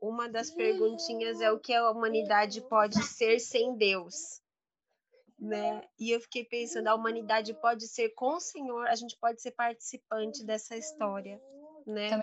Uma 0.00 0.28
das 0.28 0.50
perguntinhas 0.50 1.40
é 1.40 1.50
o 1.50 1.58
que 1.58 1.74
a 1.74 1.90
humanidade 1.90 2.60
pode 2.62 3.02
ser 3.02 3.38
sem 3.40 3.76
Deus. 3.76 4.40
Né? 5.38 5.82
E 5.98 6.10
eu 6.10 6.20
fiquei 6.20 6.44
pensando, 6.44 6.88
a 6.88 6.94
humanidade 6.94 7.54
pode 7.54 7.86
ser 7.86 8.08
com 8.10 8.34
o 8.36 8.40
Senhor, 8.40 8.88
a 8.88 8.96
gente 8.96 9.16
pode 9.20 9.40
ser 9.40 9.52
participante 9.52 10.44
dessa 10.44 10.76
história, 10.76 11.40
né? 11.86 12.20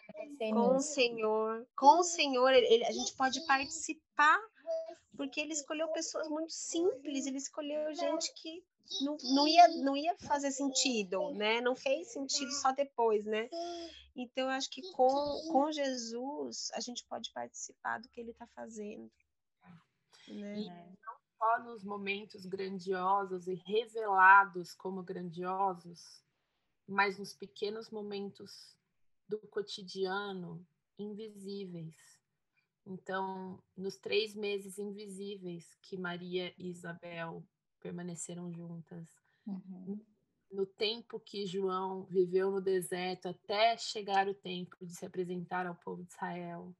Com 0.51 0.75
o 0.75 0.79
Senhor, 0.81 1.65
com 1.77 1.99
o 1.99 2.03
Senhor, 2.03 2.51
ele, 2.51 2.83
a 2.83 2.91
gente 2.91 3.15
pode 3.15 3.39
participar, 3.47 4.37
porque 5.15 5.39
ele 5.39 5.53
escolheu 5.53 5.87
pessoas 5.93 6.27
muito 6.27 6.51
simples, 6.51 7.25
ele 7.25 7.37
escolheu 7.37 7.95
gente 7.95 8.33
que 8.33 8.61
não, 9.01 9.17
não, 9.33 9.47
ia, 9.47 9.67
não 9.69 9.97
ia 9.97 10.15
fazer 10.17 10.51
sentido, 10.51 11.31
né? 11.33 11.61
Não 11.61 11.75
fez 11.75 12.11
sentido 12.11 12.51
só 12.51 12.71
depois, 12.71 13.25
né? 13.25 13.49
Então, 14.15 14.45
eu 14.45 14.49
acho 14.51 14.69
que 14.69 14.81
com, 14.93 15.07
com 15.51 15.71
Jesus 15.71 16.69
a 16.73 16.79
gente 16.79 17.03
pode 17.05 17.31
participar 17.33 17.99
do 17.99 18.07
que 18.09 18.21
ele 18.21 18.31
está 18.31 18.47
fazendo. 18.47 19.11
Né? 20.27 20.59
E 20.59 20.69
não 21.04 21.04
só 21.37 21.63
nos 21.63 21.83
momentos 21.83 22.45
grandiosos 22.45 23.47
e 23.47 23.55
revelados 23.55 24.73
como 24.73 25.03
grandiosos, 25.03 26.23
mas 26.87 27.17
nos 27.17 27.33
pequenos 27.33 27.89
momentos 27.89 28.75
do 29.27 29.39
cotidiano 29.47 30.65
invisíveis. 30.97 31.95
Então, 32.85 33.61
nos 33.75 33.97
três 33.97 34.35
meses 34.35 34.77
invisíveis 34.77 35.75
que 35.81 35.97
Maria 35.97 36.53
e 36.57 36.69
Isabel 36.69 37.43
permaneceram 37.79 38.51
juntas, 38.53 39.07
uhum 39.45 39.99
no 40.55 40.65
tempo 40.65 41.19
que 41.19 41.45
João 41.45 42.03
viveu 42.05 42.49
no 42.49 42.61
deserto 42.61 43.27
até 43.27 43.77
chegar 43.77 44.27
o 44.27 44.33
tempo 44.33 44.75
de 44.81 44.95
se 44.95 45.05
apresentar 45.05 45.65
ao 45.65 45.75
povo 45.75 46.03
de 46.03 46.11
Israel. 46.11 46.73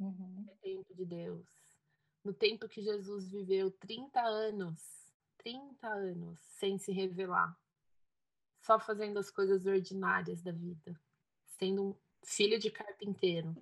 uhum. 0.00 0.46
é 0.48 0.54
tempo 0.62 0.94
de 0.94 1.04
Deus. 1.04 1.46
No 2.24 2.32
tempo 2.32 2.68
que 2.68 2.82
Jesus 2.82 3.30
viveu 3.30 3.70
30 3.70 4.20
anos, 4.20 4.82
30 5.38 5.88
anos 5.88 6.38
sem 6.58 6.78
se 6.78 6.92
revelar, 6.92 7.56
só 8.60 8.78
fazendo 8.78 9.18
as 9.18 9.30
coisas 9.30 9.64
ordinárias 9.66 10.42
da 10.42 10.52
vida, 10.52 10.98
sendo 11.58 11.84
um 11.84 11.94
filho 12.22 12.58
de 12.58 12.70
carpinteiro. 12.70 13.56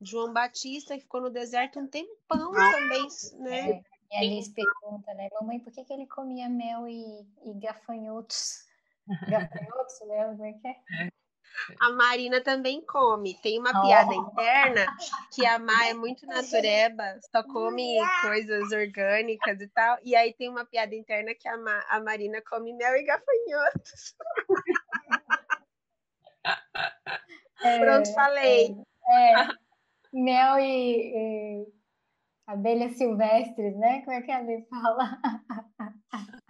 João 0.00 0.32
Batista 0.32 0.98
ficou 0.98 1.20
no 1.20 1.30
deserto 1.30 1.78
um 1.78 1.86
tempão 1.86 2.52
também, 2.52 3.06
né? 3.38 3.70
É, 3.70 3.84
e 4.12 4.16
a 4.16 4.22
Liz 4.22 4.48
pergunta, 4.48 5.14
né, 5.14 5.28
mamãe, 5.40 5.60
por 5.60 5.72
que, 5.72 5.84
que 5.84 5.92
ele 5.92 6.06
comia 6.06 6.48
mel 6.48 6.88
e, 6.88 7.26
e 7.44 7.54
gafanhotos? 7.54 8.66
gafanhotos, 9.28 10.00
né? 10.08 10.24
Como 10.24 10.44
é 10.44 10.52
que 10.52 10.68
é? 10.68 11.12
A 11.80 11.90
Marina 11.90 12.40
também 12.40 12.80
come. 12.84 13.34
Tem 13.42 13.58
uma 13.58 13.80
piada 13.82 14.10
oh. 14.10 14.14
interna 14.14 14.86
que 15.32 15.46
a 15.46 15.58
Má 15.58 15.86
é 15.86 15.94
muito 15.94 16.26
natureba, 16.26 17.18
só 17.30 17.42
come 17.42 17.98
coisas 18.22 18.72
orgânicas 18.72 19.60
e 19.60 19.68
tal. 19.68 19.98
E 20.02 20.14
aí 20.14 20.32
tem 20.34 20.48
uma 20.48 20.64
piada 20.64 20.94
interna 20.94 21.34
que 21.34 21.48
a, 21.48 21.56
Ma, 21.56 21.84
a 21.88 22.00
Marina 22.00 22.42
come 22.42 22.72
mel 22.72 22.96
e 22.96 23.04
gafanhotos. 23.04 24.14
É, 27.64 27.78
Pronto, 27.78 28.12
falei. 28.12 28.76
É, 29.06 29.42
é, 29.42 29.48
mel 30.12 30.58
e, 30.58 31.12
e 31.14 31.66
abelhas 32.46 32.96
silvestres, 32.96 33.76
né? 33.76 34.00
Como 34.00 34.16
é 34.16 34.22
que 34.22 34.32
a 34.32 34.40
Lê 34.40 34.62
fala? 34.62 35.18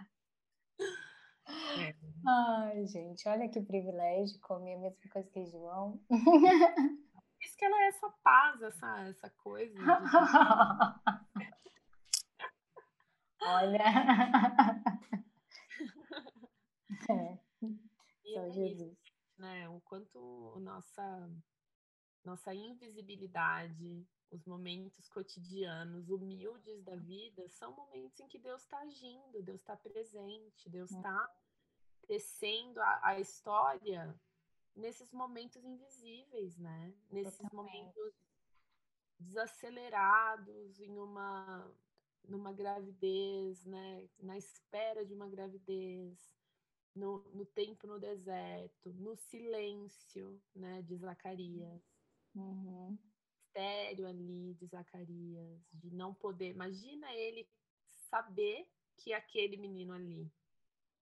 É. 2.25 2.29
Ai, 2.29 2.85
gente, 2.87 3.27
olha 3.27 3.49
que 3.49 3.59
privilégio 3.61 4.39
comer 4.41 4.75
a 4.75 4.79
mesma 4.79 4.97
coisa 5.11 5.29
que 5.29 5.45
João. 5.45 5.99
Isso 7.41 7.57
que 7.57 7.65
ela 7.65 7.83
é 7.83 7.87
essa 7.87 8.09
paz, 8.23 8.61
essa, 8.61 9.01
essa 9.01 9.29
coisa. 9.31 9.73
De... 9.73 9.83
olha. 13.45 13.83
é. 17.09 17.37
Só 18.33 18.49
Jesus. 18.49 18.97
Né, 19.37 19.67
o 19.67 19.81
quanto 19.81 20.57
nossa, 20.61 21.29
nossa 22.23 22.53
invisibilidade, 22.53 24.07
os 24.31 24.45
momentos 24.45 25.09
cotidianos, 25.09 26.09
humildes 26.09 26.81
da 26.83 26.95
vida, 26.95 27.49
são 27.49 27.75
momentos 27.75 28.17
em 28.21 28.27
que 28.27 28.39
Deus 28.39 28.61
está 28.61 28.79
agindo, 28.79 29.43
Deus 29.43 29.59
está 29.59 29.75
presente, 29.75 30.69
Deus 30.69 30.91
está 30.91 31.29
tecendo 32.07 32.81
a, 32.81 32.99
a 33.03 33.19
história 33.19 34.13
nesses 34.75 35.11
momentos 35.11 35.63
invisíveis, 35.63 36.57
né? 36.57 36.93
Nesses 37.11 37.47
momentos 37.51 38.13
desacelerados 39.19 40.79
em 40.79 40.97
uma 40.97 41.71
numa 42.27 42.53
gravidez, 42.53 43.65
né? 43.65 44.07
Na 44.19 44.37
espera 44.37 45.05
de 45.05 45.13
uma 45.13 45.27
gravidez, 45.27 46.17
no, 46.95 47.19
no 47.33 47.45
tempo 47.45 47.85
no 47.85 47.99
deserto, 47.99 48.93
no 48.93 49.15
silêncio, 49.15 50.41
né? 50.55 50.81
De 50.83 50.95
Zacarias. 50.95 51.81
Uhum. 52.33 52.97
Estéreo 53.47 54.07
ali 54.07 54.55
de 54.55 54.65
Zacarias, 54.65 55.61
de 55.73 55.91
não 55.91 56.13
poder. 56.13 56.51
Imagina 56.51 57.13
ele 57.13 57.47
saber 58.09 58.67
que 58.97 59.13
aquele 59.13 59.57
menino 59.57 59.93
ali 59.93 60.31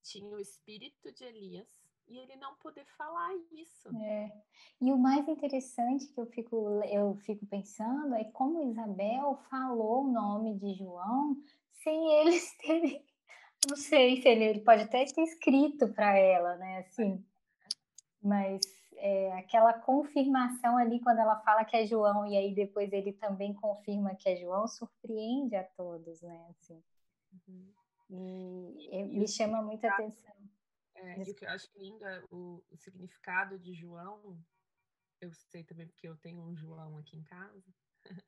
tinha 0.03 0.35
o 0.35 0.39
espírito 0.39 1.11
de 1.11 1.23
Elias 1.23 1.67
e 2.07 2.17
ele 2.17 2.35
não 2.35 2.55
poder 2.55 2.85
falar 2.97 3.33
isso. 3.51 3.89
É. 3.95 4.31
E 4.81 4.91
o 4.91 4.97
mais 4.97 5.27
interessante 5.27 6.07
que 6.07 6.19
eu 6.19 6.25
fico, 6.25 6.81
eu 6.85 7.15
fico 7.17 7.45
pensando 7.45 8.13
é 8.15 8.25
como 8.25 8.69
Isabel 8.69 9.37
falou 9.49 10.03
o 10.03 10.11
nome 10.11 10.57
de 10.57 10.73
João 10.73 11.37
sem 11.83 12.11
eles 12.19 12.55
terem. 12.57 13.05
Não 13.69 13.77
sei 13.77 14.21
se 14.21 14.27
ele, 14.27 14.43
ele 14.43 14.59
pode 14.61 14.83
até 14.83 15.05
ter 15.05 15.21
escrito 15.21 15.93
para 15.93 16.17
ela, 16.17 16.57
né? 16.57 16.79
Assim, 16.79 17.23
mas 18.21 18.61
é, 18.97 19.33
aquela 19.33 19.73
confirmação 19.73 20.77
ali 20.77 20.99
quando 20.99 21.19
ela 21.19 21.39
fala 21.41 21.63
que 21.63 21.77
é 21.77 21.85
João 21.85 22.25
e 22.25 22.35
aí 22.35 22.53
depois 22.53 22.91
ele 22.91 23.13
também 23.13 23.53
confirma 23.53 24.15
que 24.15 24.27
é 24.29 24.35
João 24.35 24.67
surpreende 24.67 25.55
a 25.55 25.63
todos, 25.63 26.21
né? 26.21 26.47
Assim. 26.49 26.83
Uhum. 27.47 27.80
E, 28.11 28.89
e 28.91 29.03
me 29.05 29.27
chama 29.27 29.61
muita 29.61 29.87
atenção. 29.87 30.35
É, 30.95 31.23
e 31.23 31.31
o 31.31 31.35
que 31.35 31.45
eu 31.45 31.49
acho 31.49 31.69
lindo 31.77 32.05
é 32.05 32.23
o, 32.29 32.61
o, 32.69 32.77
significado 32.77 33.57
de 33.57 33.73
João. 33.73 34.37
Eu 35.21 35.31
sei 35.33 35.63
também 35.63 35.87
porque 35.87 36.07
eu 36.07 36.17
tenho 36.17 36.43
um 36.43 36.55
João 36.55 36.97
aqui 36.97 37.17
em 37.17 37.23
casa. 37.23 37.73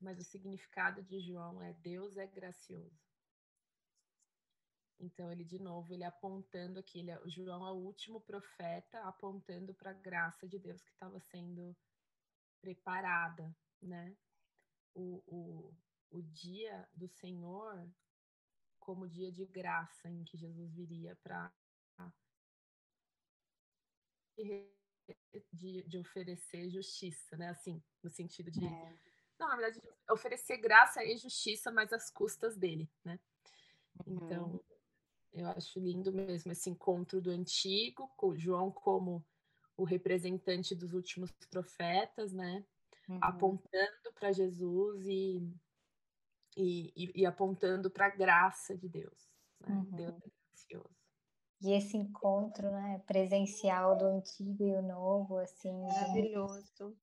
Mas 0.00 0.20
o 0.20 0.24
significado 0.24 1.02
de 1.02 1.20
João 1.20 1.60
é 1.60 1.72
Deus 1.72 2.16
é 2.16 2.26
gracioso. 2.26 2.96
Então 5.00 5.30
ele 5.32 5.44
de 5.44 5.58
novo 5.58 5.92
ele 5.92 6.04
apontando 6.04 6.78
aqui, 6.78 7.00
ele, 7.00 7.10
é, 7.10 7.20
João 7.26 7.66
é 7.66 7.72
o 7.72 7.76
último 7.76 8.20
profeta 8.20 9.00
apontando 9.00 9.74
para 9.74 9.90
a 9.90 9.94
graça 9.94 10.46
de 10.46 10.58
Deus 10.58 10.82
que 10.82 10.90
estava 10.90 11.18
sendo 11.18 11.76
preparada, 12.60 13.54
né? 13.82 14.16
O, 14.94 15.22
o, 15.26 15.74
o 16.10 16.22
dia 16.22 16.88
do 16.94 17.08
Senhor 17.08 17.88
como 18.88 19.06
dia 19.06 19.30
de 19.30 19.44
graça 19.44 20.08
em 20.08 20.24
que 20.24 20.38
Jesus 20.38 20.72
viria 20.72 21.14
para 21.22 21.52
de, 25.52 25.82
de, 25.82 25.98
oferecer 25.98 26.70
justiça, 26.70 27.36
né? 27.36 27.50
Assim, 27.50 27.82
no 28.02 28.08
sentido 28.08 28.50
de. 28.50 28.64
É. 28.64 28.98
Não, 29.38 29.46
na 29.46 29.56
verdade, 29.56 29.78
oferecer 30.10 30.56
graça 30.56 31.04
e 31.04 31.18
justiça, 31.18 31.70
mas 31.70 31.92
às 31.92 32.10
custas 32.10 32.56
dele, 32.56 32.90
né? 33.04 33.20
Uhum. 34.06 34.24
Então, 34.24 34.64
eu 35.34 35.46
acho 35.48 35.78
lindo 35.78 36.10
mesmo 36.10 36.50
esse 36.50 36.70
encontro 36.70 37.20
do 37.20 37.30
antigo, 37.30 38.08
com 38.16 38.34
João 38.34 38.72
como 38.72 39.22
o 39.76 39.84
representante 39.84 40.74
dos 40.74 40.94
últimos 40.94 41.30
profetas, 41.50 42.32
né? 42.32 42.64
Uhum. 43.06 43.18
Apontando 43.20 44.14
para 44.14 44.32
Jesus 44.32 45.06
e 45.06 45.46
e, 46.58 46.92
e, 46.96 47.22
e 47.22 47.26
apontando 47.26 47.90
para 47.90 48.06
a 48.06 48.10
graça 48.10 48.76
de 48.76 48.88
Deus. 48.88 49.30
Né? 49.60 49.74
Uhum. 49.74 49.96
Deus 49.96 50.14
é 50.16 50.30
gracioso. 50.50 50.98
E 51.60 51.72
esse 51.72 51.96
encontro 51.96 52.70
né, 52.70 53.02
presencial 53.06 53.96
do 53.96 54.06
antigo 54.06 54.64
e 54.64 54.74
o 54.74 54.82
novo, 54.82 55.38
assim. 55.38 55.72
Maravilhoso. 55.82 56.96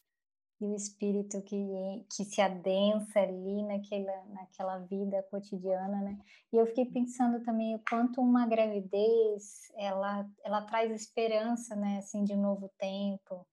E 0.61 0.65
o 0.65 0.73
espírito 0.73 1.41
que, 1.41 2.05
que 2.15 2.23
se 2.23 2.39
adensa 2.39 3.19
ali 3.19 3.61
naquela, 3.63 4.25
naquela 4.27 4.77
vida 4.79 5.21
cotidiana, 5.29 6.01
né? 6.01 6.17
E 6.53 6.55
eu 6.55 6.65
fiquei 6.67 6.85
pensando 6.85 7.43
também 7.43 7.75
o 7.75 7.83
quanto 7.89 8.21
uma 8.21 8.47
gravidez, 8.47 9.69
ela, 9.75 10.25
ela 10.45 10.61
traz 10.61 10.89
esperança, 10.91 11.75
né? 11.75 11.97
Assim, 11.97 12.23
de 12.23 12.33
um 12.33 12.41
novo 12.41 12.69
tempo. 12.77 13.45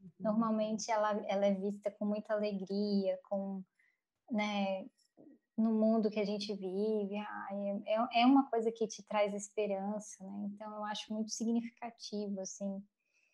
Uhum. 0.00 0.10
Normalmente 0.20 0.90
ela, 0.90 1.22
ela 1.28 1.44
é 1.44 1.52
vista 1.52 1.90
com 1.90 2.06
muita 2.06 2.32
alegria, 2.32 3.18
com, 3.28 3.62
né, 4.30 4.86
no 5.56 5.72
mundo 5.72 6.10
que 6.10 6.20
a 6.20 6.24
gente 6.24 6.52
vive, 6.54 7.16
é, 7.16 8.20
é 8.20 8.26
uma 8.26 8.48
coisa 8.50 8.70
que 8.70 8.86
te 8.86 9.02
traz 9.02 9.34
esperança, 9.34 10.22
né? 10.22 10.50
Então 10.52 10.74
eu 10.74 10.84
acho 10.84 11.12
muito 11.12 11.30
significativo, 11.30 12.40
assim, 12.40 12.82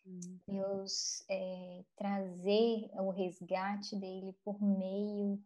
uhum. 0.05 0.39
Deus 0.47 1.23
é, 1.29 1.83
trazer 1.97 2.89
o 2.93 3.09
resgate 3.09 3.95
dele 3.97 4.33
por 4.43 4.61
meio 4.61 5.37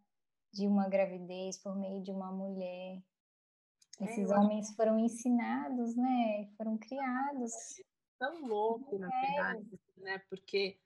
de 0.53 0.67
uma 0.67 0.87
gravidez, 0.87 1.57
por 1.57 1.75
meio 1.75 2.01
de 2.03 2.11
uma 2.11 2.31
mulher. 2.31 3.01
É, 3.99 4.05
Esses 4.05 4.29
é, 4.29 4.37
homens 4.37 4.75
foram 4.75 4.99
ensinados, 4.99 5.95
né? 5.95 6.47
Foram 6.57 6.77
criados. 6.77 7.51
Tão 8.19 8.47
louco, 8.47 8.97
na 8.97 9.09
verdade, 9.09 9.79
né? 9.97 10.19
Porque 10.29 10.79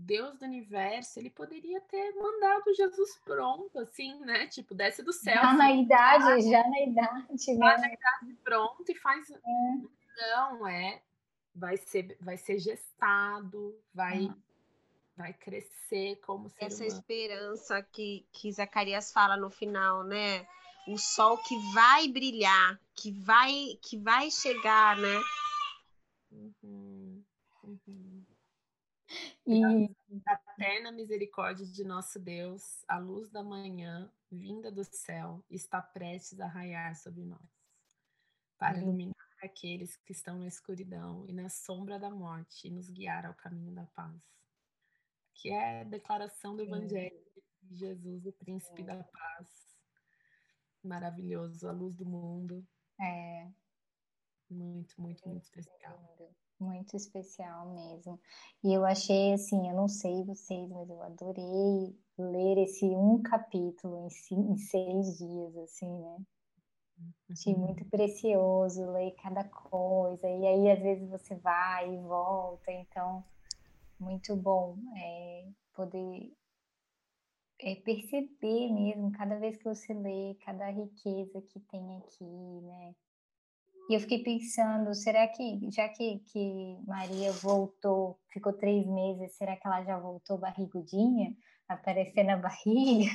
Deus 0.00 0.38
do 0.38 0.44
universo, 0.44 1.18
ele 1.18 1.30
poderia 1.30 1.80
ter 1.82 2.14
mandado 2.14 2.74
Jesus 2.74 3.20
pronto, 3.24 3.78
assim, 3.78 4.18
né? 4.20 4.46
Tipo, 4.46 4.74
desce 4.74 5.02
do 5.02 5.12
céu. 5.12 5.34
Já 5.34 5.52
na 5.52 5.72
idade, 5.72 6.50
já 6.50 6.68
na 6.68 6.80
idade, 6.80 7.36
já 7.38 7.54
né? 7.54 7.76
na 7.76 7.92
idade 7.92 8.34
pronto 8.42 8.84
e 8.88 8.94
faz. 8.94 9.30
É. 9.30 9.36
Não, 10.16 10.66
é. 10.66 11.02
Vai 11.54 11.76
ser, 11.76 12.16
vai 12.20 12.36
ser 12.36 12.58
gestado, 12.58 13.76
vai, 13.92 14.26
ah. 14.30 14.36
vai 15.16 15.32
crescer 15.32 16.16
como 16.24 16.48
ser 16.48 16.64
Essa 16.64 16.84
humano. 16.84 16.98
esperança 16.98 17.82
que, 17.82 18.26
que 18.32 18.52
Zacarias 18.52 19.12
fala 19.12 19.36
no 19.36 19.50
final, 19.50 20.02
né? 20.04 20.46
O 20.88 20.96
sol 20.96 21.36
que 21.38 21.56
vai 21.74 22.08
brilhar, 22.08 22.80
que 22.94 23.12
vai, 23.12 23.78
que 23.82 23.98
vai 23.98 24.30
chegar, 24.30 24.96
né? 24.96 25.16
Uhum. 26.32 26.54
Uhum. 26.62 26.79
E 29.46 29.64
a 29.64 30.32
eterna 30.52 30.92
misericórdia 30.92 31.66
de 31.66 31.84
nosso 31.84 32.18
Deus, 32.18 32.84
a 32.86 32.98
luz 32.98 33.30
da 33.30 33.42
manhã, 33.42 34.12
vinda 34.30 34.70
do 34.70 34.84
céu, 34.84 35.44
está 35.50 35.80
prestes 35.80 36.38
a 36.40 36.46
raiar 36.46 36.94
sobre 36.94 37.24
nós, 37.24 37.48
para 38.58 38.78
iluminar 38.78 39.14
aqueles 39.42 39.96
que 39.96 40.12
estão 40.12 40.38
na 40.38 40.46
escuridão 40.46 41.24
e 41.26 41.32
na 41.32 41.48
sombra 41.48 41.98
da 41.98 42.10
morte 42.10 42.68
e 42.68 42.70
nos 42.70 42.90
guiar 42.90 43.24
ao 43.24 43.34
caminho 43.34 43.72
da 43.72 43.86
paz. 43.86 44.20
Que 45.34 45.50
é 45.50 45.80
a 45.80 45.84
declaração 45.84 46.54
do 46.54 46.62
Evangelho 46.62 47.30
Jesus, 47.70 48.26
o 48.26 48.32
príncipe 48.32 48.82
da 48.82 49.02
paz. 49.02 49.46
Maravilhoso, 50.82 51.68
a 51.68 51.72
luz 51.72 51.94
do 51.96 52.04
mundo. 52.04 52.66
É. 53.00 53.50
Muito, 54.48 55.00
muito, 55.00 55.26
muito 55.28 55.44
especial. 55.44 55.98
Muito 56.60 56.94
especial 56.94 57.70
mesmo. 57.70 58.20
E 58.62 58.74
eu 58.74 58.84
achei 58.84 59.32
assim, 59.32 59.68
eu 59.68 59.74
não 59.74 59.88
sei 59.88 60.22
vocês, 60.24 60.68
mas 60.68 60.90
eu 60.90 61.02
adorei 61.02 61.96
ler 62.18 62.58
esse 62.62 62.84
um 62.84 63.22
capítulo 63.22 64.06
em, 64.30 64.56
seis 64.58 65.16
dias, 65.16 65.56
assim, 65.56 65.90
né? 65.90 66.18
Achei 67.30 67.54
uhum. 67.54 67.60
muito 67.60 67.82
precioso 67.86 68.90
ler 68.92 69.12
cada 69.22 69.42
coisa, 69.44 70.28
e 70.28 70.46
aí 70.46 70.70
às 70.70 70.80
vezes 70.82 71.08
você 71.08 71.34
vai 71.36 71.94
e 71.94 71.98
volta, 71.98 72.70
então 72.70 73.24
muito 73.98 74.36
bom 74.36 74.76
é, 74.98 75.48
poder 75.74 76.30
é, 77.58 77.74
perceber 77.76 78.70
mesmo, 78.70 79.12
cada 79.12 79.38
vez 79.38 79.56
que 79.56 79.64
você 79.64 79.94
lê, 79.94 80.36
cada 80.44 80.70
riqueza 80.70 81.40
que 81.40 81.60
tem 81.60 81.96
aqui, 81.98 82.24
né? 82.24 82.94
E 83.90 83.94
eu 83.94 83.98
fiquei 83.98 84.22
pensando, 84.22 84.94
será 84.94 85.26
que, 85.26 85.68
já 85.68 85.88
que, 85.88 86.20
que 86.20 86.78
Maria 86.86 87.32
voltou, 87.32 88.20
ficou 88.32 88.52
três 88.52 88.86
meses, 88.86 89.36
será 89.36 89.56
que 89.56 89.66
ela 89.66 89.82
já 89.82 89.98
voltou 89.98 90.38
barrigudinha, 90.38 91.36
aparecer 91.66 92.22
na 92.22 92.36
barriga? 92.38 93.10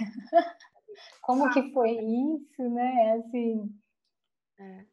Como 1.22 1.50
que 1.54 1.72
foi 1.72 1.92
isso, 1.92 2.70
né? 2.70 3.14
Assim, 3.14 3.74
é. 4.60 4.86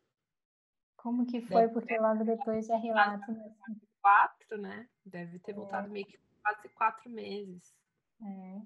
Como 0.99 1.27
que 1.27 1.41
foi? 1.41 1.63
Deve 1.63 1.73
Porque 1.73 1.99
logo 1.99 2.23
depois 2.23 2.65
já 2.65 2.77
relata. 2.77 3.33
Né? 3.33 3.53
Quatro, 4.01 4.59
né? 4.59 4.89
Deve 5.05 5.41
ter 5.41 5.51
é. 5.51 5.55
voltado 5.55 5.91
meio 5.91 6.07
que 6.07 6.17
quase 6.45 6.69
quatro 6.69 7.11
meses. 7.11 7.75
É. 8.23 8.63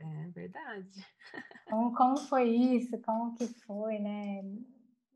É 0.00 0.28
verdade. 0.28 1.06
Como, 1.70 1.94
como 1.94 2.16
foi 2.18 2.50
isso? 2.50 3.00
Como 3.00 3.34
que 3.36 3.46
foi, 3.46 3.98
né? 3.98 4.42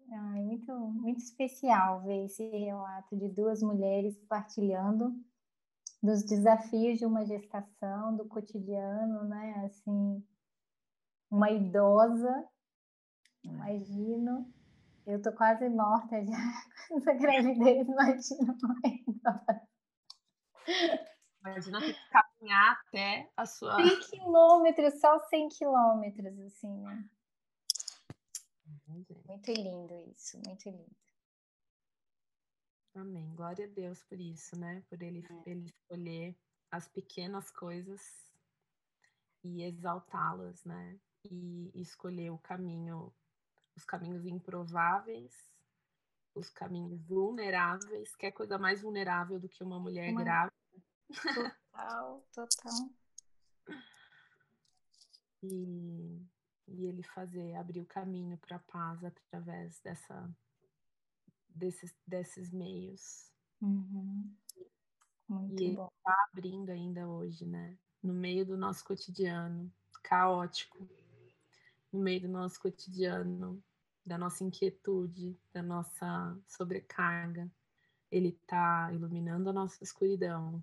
É 0.08 0.18
muito, 0.18 0.72
muito 0.72 1.18
especial 1.18 2.02
ver 2.02 2.26
esse 2.26 2.48
relato 2.48 3.16
de 3.16 3.28
duas 3.28 3.60
mulheres 3.62 4.16
partilhando 4.28 5.12
dos 6.02 6.22
desafios 6.24 6.98
de 6.98 7.06
uma 7.06 7.24
gestação, 7.24 8.16
do 8.16 8.26
cotidiano, 8.26 9.24
né? 9.24 9.64
Assim, 9.66 10.24
uma 11.30 11.50
idosa, 11.50 12.48
imagino. 13.42 14.52
Eu 15.06 15.20
tô 15.22 15.32
quase 15.32 15.68
morta 15.68 16.24
já 16.24 16.36
com 16.88 16.98
essa 16.98 17.12
gravidez, 17.14 17.88
imagina 17.88 18.56
uma 18.62 18.80
idosa. 18.84 19.62
Imagina 21.40 21.80
ter 21.80 21.94
que 21.94 22.10
caminhar 22.10 22.80
até 22.88 23.30
a 23.36 23.46
sua. 23.46 23.76
100 23.76 24.00
quilômetros, 24.10 25.00
só 25.00 25.18
100 25.18 25.48
quilômetros, 25.48 26.38
assim, 26.40 26.76
né? 26.82 27.08
Muito 28.86 29.52
lindo 29.52 29.94
isso, 30.10 30.38
muito 30.46 30.68
lindo. 30.68 30.96
Amém. 32.94 33.34
Glória 33.34 33.66
a 33.66 33.68
Deus 33.68 34.02
por 34.04 34.18
isso, 34.18 34.58
né? 34.58 34.82
Por 34.88 35.02
ele, 35.02 35.24
é. 35.28 35.50
ele 35.50 35.66
escolher 35.66 36.36
as 36.70 36.88
pequenas 36.88 37.50
coisas 37.50 38.32
e 39.44 39.62
exaltá-las, 39.62 40.64
né? 40.64 40.98
E 41.24 41.70
escolher 41.74 42.30
o 42.30 42.38
caminho, 42.38 43.12
os 43.76 43.84
caminhos 43.84 44.24
improváveis, 44.24 45.34
os 46.34 46.48
caminhos 46.48 46.98
vulneráveis. 47.02 48.16
Que 48.16 48.26
é 48.26 48.32
coisa 48.32 48.58
mais 48.58 48.80
vulnerável 48.80 49.38
do 49.38 49.48
que 49.48 49.62
uma 49.62 49.78
mulher 49.78 50.10
uma... 50.10 50.22
grávida? 50.22 50.56
Total, 51.72 52.26
total. 52.32 52.90
E 55.42 56.26
e 56.68 56.86
ele 56.86 57.02
fazer, 57.02 57.54
abrir 57.54 57.80
o 57.80 57.86
caminho 57.86 58.36
para 58.38 58.56
a 58.56 58.60
paz 58.60 59.04
através 59.04 59.80
dessa, 59.80 60.30
desses, 61.48 61.94
desses 62.06 62.50
meios. 62.50 63.30
Uhum. 63.60 64.34
Muito 65.28 65.62
e 65.62 65.66
ele 65.66 65.80
está 65.80 66.28
abrindo 66.32 66.70
ainda 66.70 67.06
hoje, 67.08 67.44
né? 67.44 67.76
No 68.02 68.12
meio 68.12 68.44
do 68.46 68.56
nosso 68.56 68.84
cotidiano 68.84 69.72
caótico, 70.02 70.88
no 71.92 72.00
meio 72.00 72.20
do 72.22 72.28
nosso 72.28 72.60
cotidiano, 72.60 73.62
da 74.04 74.16
nossa 74.16 74.44
inquietude, 74.44 75.36
da 75.52 75.62
nossa 75.62 76.38
sobrecarga, 76.46 77.50
ele 78.10 78.28
está 78.28 78.92
iluminando 78.92 79.50
a 79.50 79.52
nossa 79.52 79.82
escuridão 79.82 80.62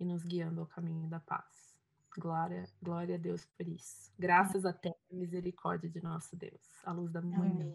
e 0.00 0.04
nos 0.04 0.24
guiando 0.24 0.60
ao 0.60 0.66
caminho 0.66 1.08
da 1.08 1.20
paz. 1.20 1.65
Glória, 2.18 2.64
glória 2.82 3.16
a 3.16 3.18
Deus 3.18 3.44
por 3.44 3.68
isso. 3.68 4.10
Graças 4.18 4.64
a 4.64 4.70
até 4.70 4.88
a 4.88 5.14
misericórdia 5.14 5.88
de 5.88 6.02
nosso 6.02 6.34
Deus, 6.34 6.62
a 6.84 6.92
luz 6.92 7.12
da 7.12 7.20
manhã. 7.20 7.70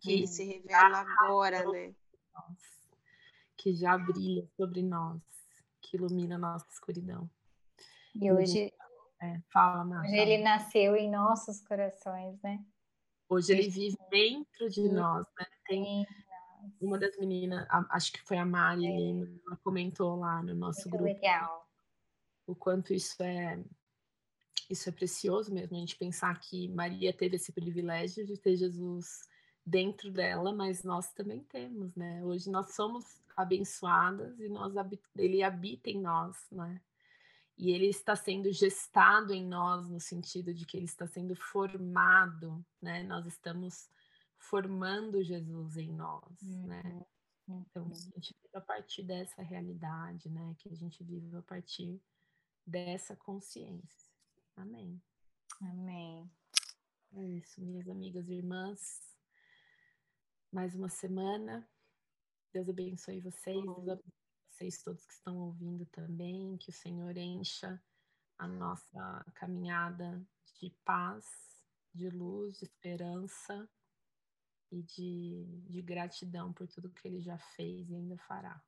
Que, 0.00 0.20
que 0.20 0.26
se 0.26 0.44
revela 0.44 0.98
agora, 1.00 1.64
né? 1.72 1.94
que 3.56 3.72
já 3.72 3.96
brilha 3.96 4.46
sobre 4.56 4.82
nós, 4.82 5.22
que 5.80 5.96
ilumina 5.96 6.34
a 6.34 6.38
nossa 6.38 6.66
escuridão. 6.70 7.30
E 8.14 8.30
hoje, 8.30 8.70
é, 9.22 9.40
fala, 9.50 9.82
Marta. 9.82 10.08
Hoje 10.08 10.18
ele 10.18 10.42
nasceu 10.42 10.94
em 10.94 11.10
nossos 11.10 11.62
corações, 11.62 12.38
né? 12.42 12.62
Hoje 13.28 13.52
ele 13.52 13.70
vive 13.70 13.96
dentro 14.10 14.68
de 14.68 14.88
nós, 14.90 15.26
né? 15.38 15.46
Tem 15.66 16.06
uma 16.80 16.98
das 16.98 17.16
meninas, 17.16 17.66
acho 17.90 18.12
que 18.12 18.20
foi 18.20 18.36
a 18.36 18.44
Mari, 18.44 18.86
é. 18.86 19.46
ela 19.46 19.56
comentou 19.64 20.16
lá 20.16 20.42
no 20.42 20.54
nosso 20.54 20.88
Muito 20.90 21.02
grupo. 21.02 21.14
Legal 21.14 21.64
o 22.46 22.54
quanto 22.54 22.92
isso 22.92 23.22
é 23.22 23.62
isso 24.70 24.88
é 24.88 24.92
precioso 24.92 25.52
mesmo 25.52 25.76
a 25.76 25.80
gente 25.80 25.96
pensar 25.96 26.38
que 26.40 26.68
Maria 26.68 27.12
teve 27.12 27.36
esse 27.36 27.52
privilégio 27.52 28.24
de 28.24 28.38
ter 28.38 28.56
Jesus 28.56 29.28
dentro 29.64 30.10
dela, 30.10 30.52
mas 30.52 30.82
nós 30.82 31.12
também 31.12 31.42
temos, 31.44 31.94
né? 31.94 32.22
Hoje 32.24 32.50
nós 32.50 32.74
somos 32.74 33.04
abençoadas 33.36 34.38
e 34.40 34.48
nós 34.48 34.72
ele 35.16 35.42
habita 35.42 35.90
em 35.90 36.00
nós, 36.00 36.36
né? 36.50 36.80
E 37.56 37.70
ele 37.70 37.86
está 37.86 38.16
sendo 38.16 38.52
gestado 38.52 39.32
em 39.32 39.46
nós 39.46 39.88
no 39.88 40.00
sentido 40.00 40.52
de 40.52 40.66
que 40.66 40.76
ele 40.76 40.86
está 40.86 41.06
sendo 41.06 41.34
formado, 41.36 42.64
né? 42.80 43.02
Nós 43.04 43.26
estamos 43.26 43.88
formando 44.38 45.22
Jesus 45.22 45.76
em 45.76 45.92
nós, 45.92 46.42
uhum. 46.42 46.66
né? 46.66 47.06
Então, 47.48 47.86
a 47.90 47.94
gente 47.94 48.34
vive 48.42 48.56
a 48.56 48.60
partir 48.60 49.02
dessa 49.02 49.42
realidade, 49.42 50.28
né? 50.30 50.54
Que 50.58 50.70
a 50.70 50.74
gente 50.74 51.02
vive 51.04 51.36
a 51.36 51.42
partir 51.42 52.00
dessa 52.66 53.16
consciência. 53.16 54.10
Amém. 54.56 55.02
Amém. 55.60 56.30
É 57.12 57.22
isso, 57.22 57.60
minhas 57.60 57.88
amigas 57.88 58.28
e 58.28 58.34
irmãs. 58.34 59.00
Mais 60.52 60.74
uma 60.74 60.88
semana. 60.88 61.68
Deus 62.52 62.68
abençoe 62.68 63.20
vocês, 63.20 63.62
Deus 63.62 63.88
abençoe 63.88 64.12
vocês 64.50 64.82
todos 64.82 65.04
que 65.04 65.12
estão 65.12 65.38
ouvindo 65.38 65.84
também, 65.86 66.56
que 66.58 66.70
o 66.70 66.72
Senhor 66.72 67.16
encha 67.16 67.82
a 68.38 68.46
nossa 68.46 69.24
caminhada 69.34 70.24
de 70.60 70.70
paz, 70.84 71.26
de 71.92 72.08
luz, 72.10 72.58
de 72.58 72.64
esperança 72.64 73.68
e 74.70 74.82
de, 74.82 75.62
de 75.68 75.82
gratidão 75.82 76.52
por 76.52 76.66
tudo 76.68 76.92
que 76.92 77.06
Ele 77.06 77.20
já 77.20 77.38
fez 77.38 77.90
e 77.90 77.94
ainda 77.94 78.16
fará. 78.18 78.62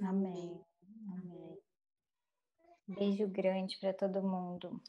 Amém. 0.00 0.64
Amém. 1.08 1.71
Beijo 2.86 3.28
grande 3.28 3.78
para 3.78 3.92
todo 3.92 4.22
mundo. 4.22 4.80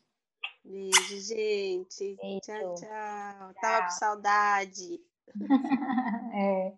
Beijo, 0.64 1.20
gente. 1.20 2.16
Beijo. 2.16 2.42
Tchau, 2.42 2.76
tchau, 2.76 2.76
tchau. 2.76 3.54
Tava 3.62 3.84
com 3.86 3.92
saudade. 3.92 5.02
é. 6.34 6.74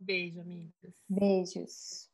Beijo, 0.00 0.40
amigas. 0.40 0.94
Beijos. 1.08 2.10